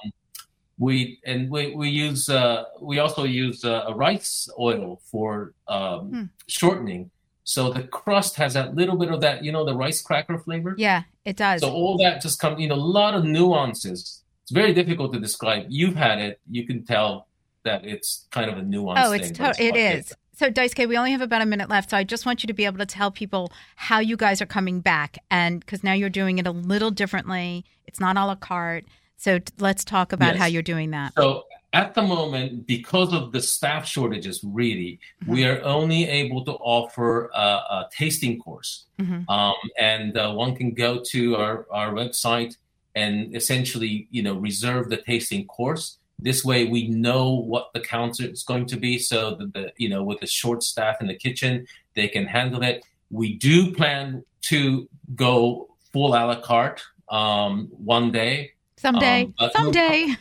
[0.78, 6.10] we and we we use uh, we also use uh, a rice oil for um,
[6.12, 6.24] Hmm.
[6.48, 7.10] shortening,
[7.46, 10.76] so the crust has that little bit of that, you know, the rice cracker flavor.
[10.78, 11.62] Yeah, it does.
[11.62, 14.22] So all that just comes, you know, a lot of nuances.
[14.44, 15.66] It's very difficult to describe.
[15.70, 17.28] You've had it, you can tell
[17.64, 20.12] that it's kind of a nuanced Oh, it's to- it different.
[20.38, 22.54] So, Daisuke, we only have about a minute left, so I just want you to
[22.54, 26.10] be able to tell people how you guys are coming back, and because now you're
[26.10, 27.64] doing it a little differently.
[27.88, 28.86] It's not a la carte.
[29.18, 30.40] So, t- let's talk about Yes.
[30.42, 31.14] how you're doing that.
[31.16, 35.32] So at the moment, because of the staff shortages, really, Mm-hmm.
[35.34, 38.86] we are only able to offer a, a tasting course.
[39.00, 39.30] Mhm.
[39.30, 42.58] Um, and uh, one can go to our, our website
[42.94, 45.98] and essentially, you know, reserve the tasting course.
[46.26, 49.90] This way, we know what the counter is going to be, so that the you
[49.90, 52.84] know, with the short staff in the kitchen, they can handle it.
[53.12, 58.54] We do plan to go full a la carte um, one day.
[58.78, 60.16] Someday, um, someday.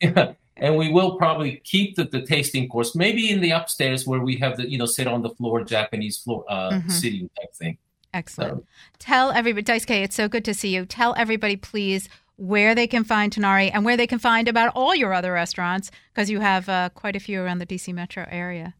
[0.00, 4.20] Yeah, and we will probably keep the, the tasting course, maybe in the upstairs where
[4.20, 6.90] we have the you know sit on the floor Japanese floor uh, Mhm.
[6.90, 7.76] sitting type thing.
[8.14, 8.62] Excellent.
[8.62, 8.66] So,
[8.98, 10.86] Tell everybody, Daisuke, it's so good to see you.
[10.86, 14.94] Tell everybody, please, where they can find Tonari and where they can find about all
[14.94, 18.74] your other restaurants, because you have uh, quite a few around the DC metro area.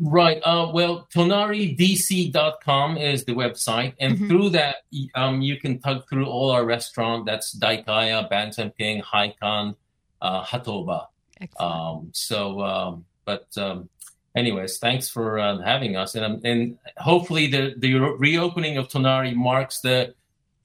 [0.00, 0.40] right.
[0.44, 4.28] Uh, well, tonaridc.com is the website, and Mhm.
[4.28, 4.76] through that,
[5.14, 7.26] um, you can tug through all our restaurant.
[7.26, 9.74] That's Daikaya, Bantam King, Haikan,
[10.22, 11.06] uh, Hatoba.
[11.40, 11.72] Excellent.
[11.74, 13.88] Um, so, um, but um,
[14.36, 19.34] anyways, thanks for uh, having us, and um, and hopefully the the reopening of Tonari
[19.34, 20.14] marks the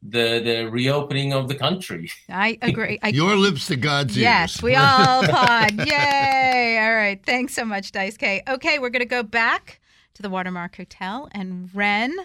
[0.07, 2.11] the the reopening of the country.
[2.29, 2.99] I agree.
[3.01, 4.55] I, Your lips to God's yes, ears.
[4.55, 5.87] Yes, we all pod.
[5.87, 6.79] Yay!
[6.81, 7.21] All right.
[7.25, 8.41] Thanks so much, Daisuke.
[8.47, 9.79] Okay, we're going to go back
[10.13, 12.15] to the Watermark Hotel and Ren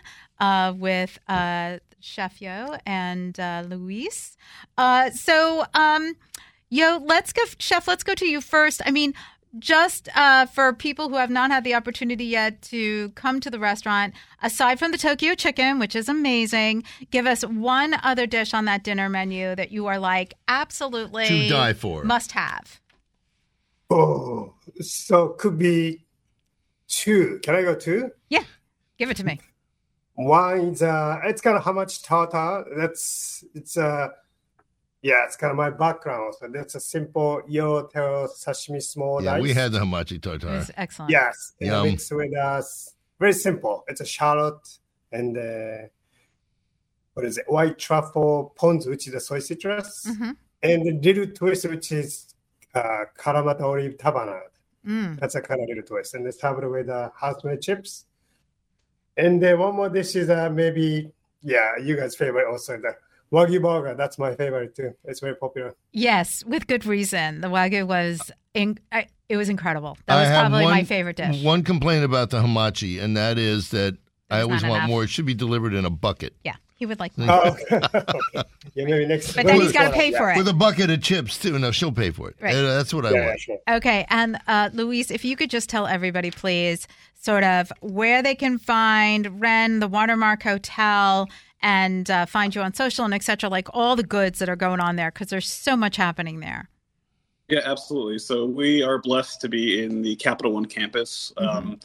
[0.41, 4.37] uh, with uh, Chef Yo and uh, Luis.
[4.76, 6.14] Uh, so, um,
[6.70, 7.89] Yo, let's go, Chef.
[7.89, 8.83] Let's go to you first.
[8.85, 9.14] I mean,
[9.59, 13.59] just uh, for people who have not had the opportunity yet to come to the
[13.59, 18.64] restaurant, aside from the Tokyo chicken, which is amazing, give us one other dish on
[18.66, 22.05] that dinner menu that you are like absolutely To die for.
[22.05, 22.80] must have.
[23.90, 26.05] Oh, so could be
[26.88, 27.40] two.
[27.42, 28.11] Can I go two?
[28.28, 28.44] Yeah,
[28.99, 29.40] give it to me.
[30.14, 32.66] One is uh, it's kind of hamachi tartar.
[32.76, 34.09] That's it's uh,
[35.03, 36.34] yeah, it's kind of my background.
[36.38, 39.42] So that's a simple yellowtail sashimi small Yeah, dice.
[39.42, 40.49] we had the hamachi It tartar.
[40.49, 41.11] was excellent.
[41.11, 41.84] Yes, and Yum.
[41.86, 42.94] mixed with us.
[43.20, 43.84] Very simple.
[43.88, 44.59] It's a shallot
[45.12, 45.88] and uh,
[47.14, 47.44] what is it?
[47.49, 50.36] White truffle ponzu, which is a soy citrus, Mhm.
[50.62, 52.34] and the little twist, which is
[52.74, 54.42] uh, kalamata olive tapenade.
[54.86, 55.18] Mm.
[55.18, 58.05] That's a kind of little twist, and it's covered with uh, house-made chips.
[59.16, 61.11] And then one more dish is uh, maybe
[61.42, 62.94] yeah, you guys' favorite also the
[63.33, 63.95] wagyu burger.
[63.95, 64.95] That's my favorite too.
[65.05, 65.74] It's very popular.
[65.93, 67.41] Yes, with good reason.
[67.41, 69.97] The wagyu was in, I, it was incredible.
[70.07, 71.43] That I was have probably one, my favorite dish.
[71.43, 73.97] One complaint about the hamachi, and that is that
[74.31, 74.89] I always want enough.
[74.89, 75.05] more.
[75.05, 77.29] It should be delivered in a bucket Yeah, he would like more.
[77.31, 77.81] Oh, okay.
[78.74, 79.35] yeah, maybe next.
[79.35, 80.37] But then he's got to pay for it.
[80.37, 81.59] with a bucket of chips too.
[81.59, 82.37] No, she'll pay for it.
[82.41, 82.55] Right.
[82.55, 83.41] That's what I Yeah, yeah, want.
[83.41, 83.59] sure.
[83.68, 86.87] Okay, and uh, Luis, if you could just tell everybody, please,
[87.20, 91.26] sort of where they can find Ren, the Watermark Hotel,
[91.61, 93.48] and uh, find you on social and etc.
[93.48, 96.68] Like all the goods that are going on there, because there's so much happening there.
[97.48, 98.18] Yeah, absolutely.
[98.18, 101.32] So we are blessed to be in the Capital One campus.
[101.38, 101.80] Um,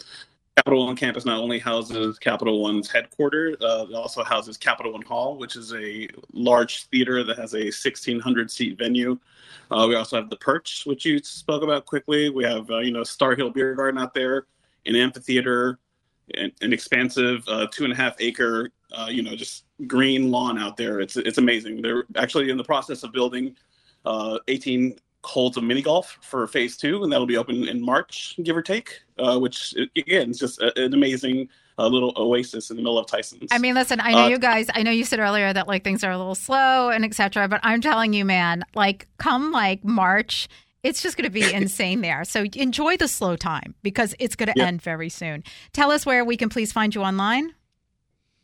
[0.57, 5.01] Capital One campus not only houses Capital One's headquarters, uh, it also houses Capital One
[5.01, 9.17] Hall, which is a large theater that has a 1,600 seat venue.
[9.71, 12.29] Uh, we also have the Perch, which you spoke about quickly.
[12.29, 14.45] We have, uh, you know, Starr Hill Beer Garden out there,
[14.85, 15.79] an amphitheater,
[16.35, 20.57] an, an expansive uh, two and a half acre, uh, you know, just green lawn
[20.57, 20.99] out there.
[20.99, 21.81] It's it's amazing.
[21.81, 23.55] They're actually in the process of building
[24.05, 28.35] uh, 18 holes of mini golf for phase two, and that'll be open in March,
[28.43, 29.01] give or take.
[29.17, 31.47] Uh, which again is just a, an amazing
[31.79, 33.47] uh, little oasis in the middle of Tysons.
[33.51, 34.67] I mean, listen, I know Uh, you guys.
[34.73, 37.47] I know you said earlier that like things are a little slow and etc.
[37.47, 40.47] But I'm telling you, man, like come like March.
[40.83, 42.25] It's just going to be insane there.
[42.25, 44.65] So enjoy the slow time because it's going to Yeah.
[44.65, 45.43] end very soon.
[45.71, 47.53] Tell us where we can please find you online.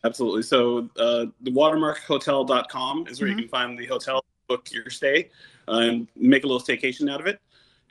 [0.04, 0.44] Absolutely.
[0.44, 5.30] So uh, the watermarkhotel.com is where you can find the hotel, book your stay,
[5.68, 7.40] uh, and make a little staycation out of it.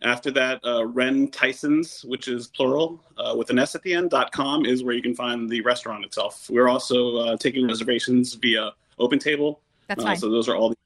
[0.03, 4.11] After that, uh, Ren Tysons, which is plural uh, with an S at the end,
[4.11, 6.49] dot .com is where you can find the restaurant itself.
[6.49, 9.61] We're also uh, taking reservations via Open Table.
[9.89, 10.17] That's Uh, fine.
[10.17, 10.77] so those are all the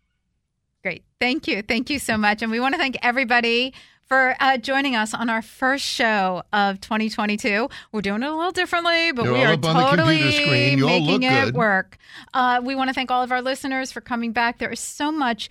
[0.82, 1.04] Great.
[1.20, 1.62] Thank you.
[1.62, 2.42] Thank you so much.
[2.42, 3.72] And we want to thank everybody
[4.12, 7.66] for uh, joining us on our first show of 2022.
[7.92, 10.44] We're doing it a little differently, but You're we are up on the totally computer
[10.44, 10.78] screen.
[10.78, 11.54] You all making it good.
[11.54, 11.96] work.
[12.34, 14.58] Uh, we want to thank all of our listeners for coming back.
[14.58, 15.48] There is so much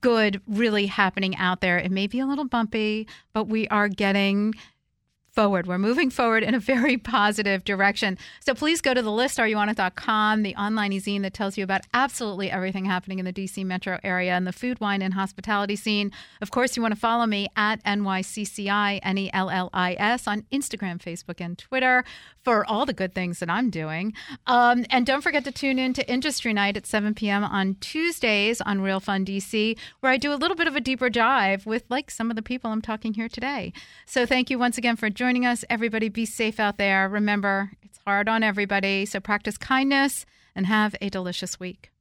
[0.00, 1.76] good really happening out there.
[1.76, 4.54] It may be a little bumpy, but we are getting
[5.34, 5.66] forward.
[5.66, 8.18] We're moving forward in a very positive direction.
[8.40, 12.50] So please go to the list, areyouonit.com, the online zine that tells you about absolutely
[12.50, 16.12] everything happening in the DC metro area and the food, wine, and hospitality scene.
[16.40, 20.26] Of course, you want to follow me at NYCCI, N E L L I S,
[20.28, 22.04] on Instagram, Facebook, and Twitter
[22.42, 24.12] for all the good things that I'm doing.
[24.46, 27.42] Um, and don't forget to tune in to Industry Night at 7 p.m.
[27.42, 31.08] on Tuesdays on Real Fun DC, where I do a little bit of a deeper
[31.08, 33.72] dive with like some of the people I'm talking here today.
[34.06, 35.64] So thank you once again for joining us.
[35.70, 37.08] Everybody be safe out there.
[37.08, 39.06] Remember, it's hard on everybody.
[39.06, 41.93] So practice kindness and have a delicious week.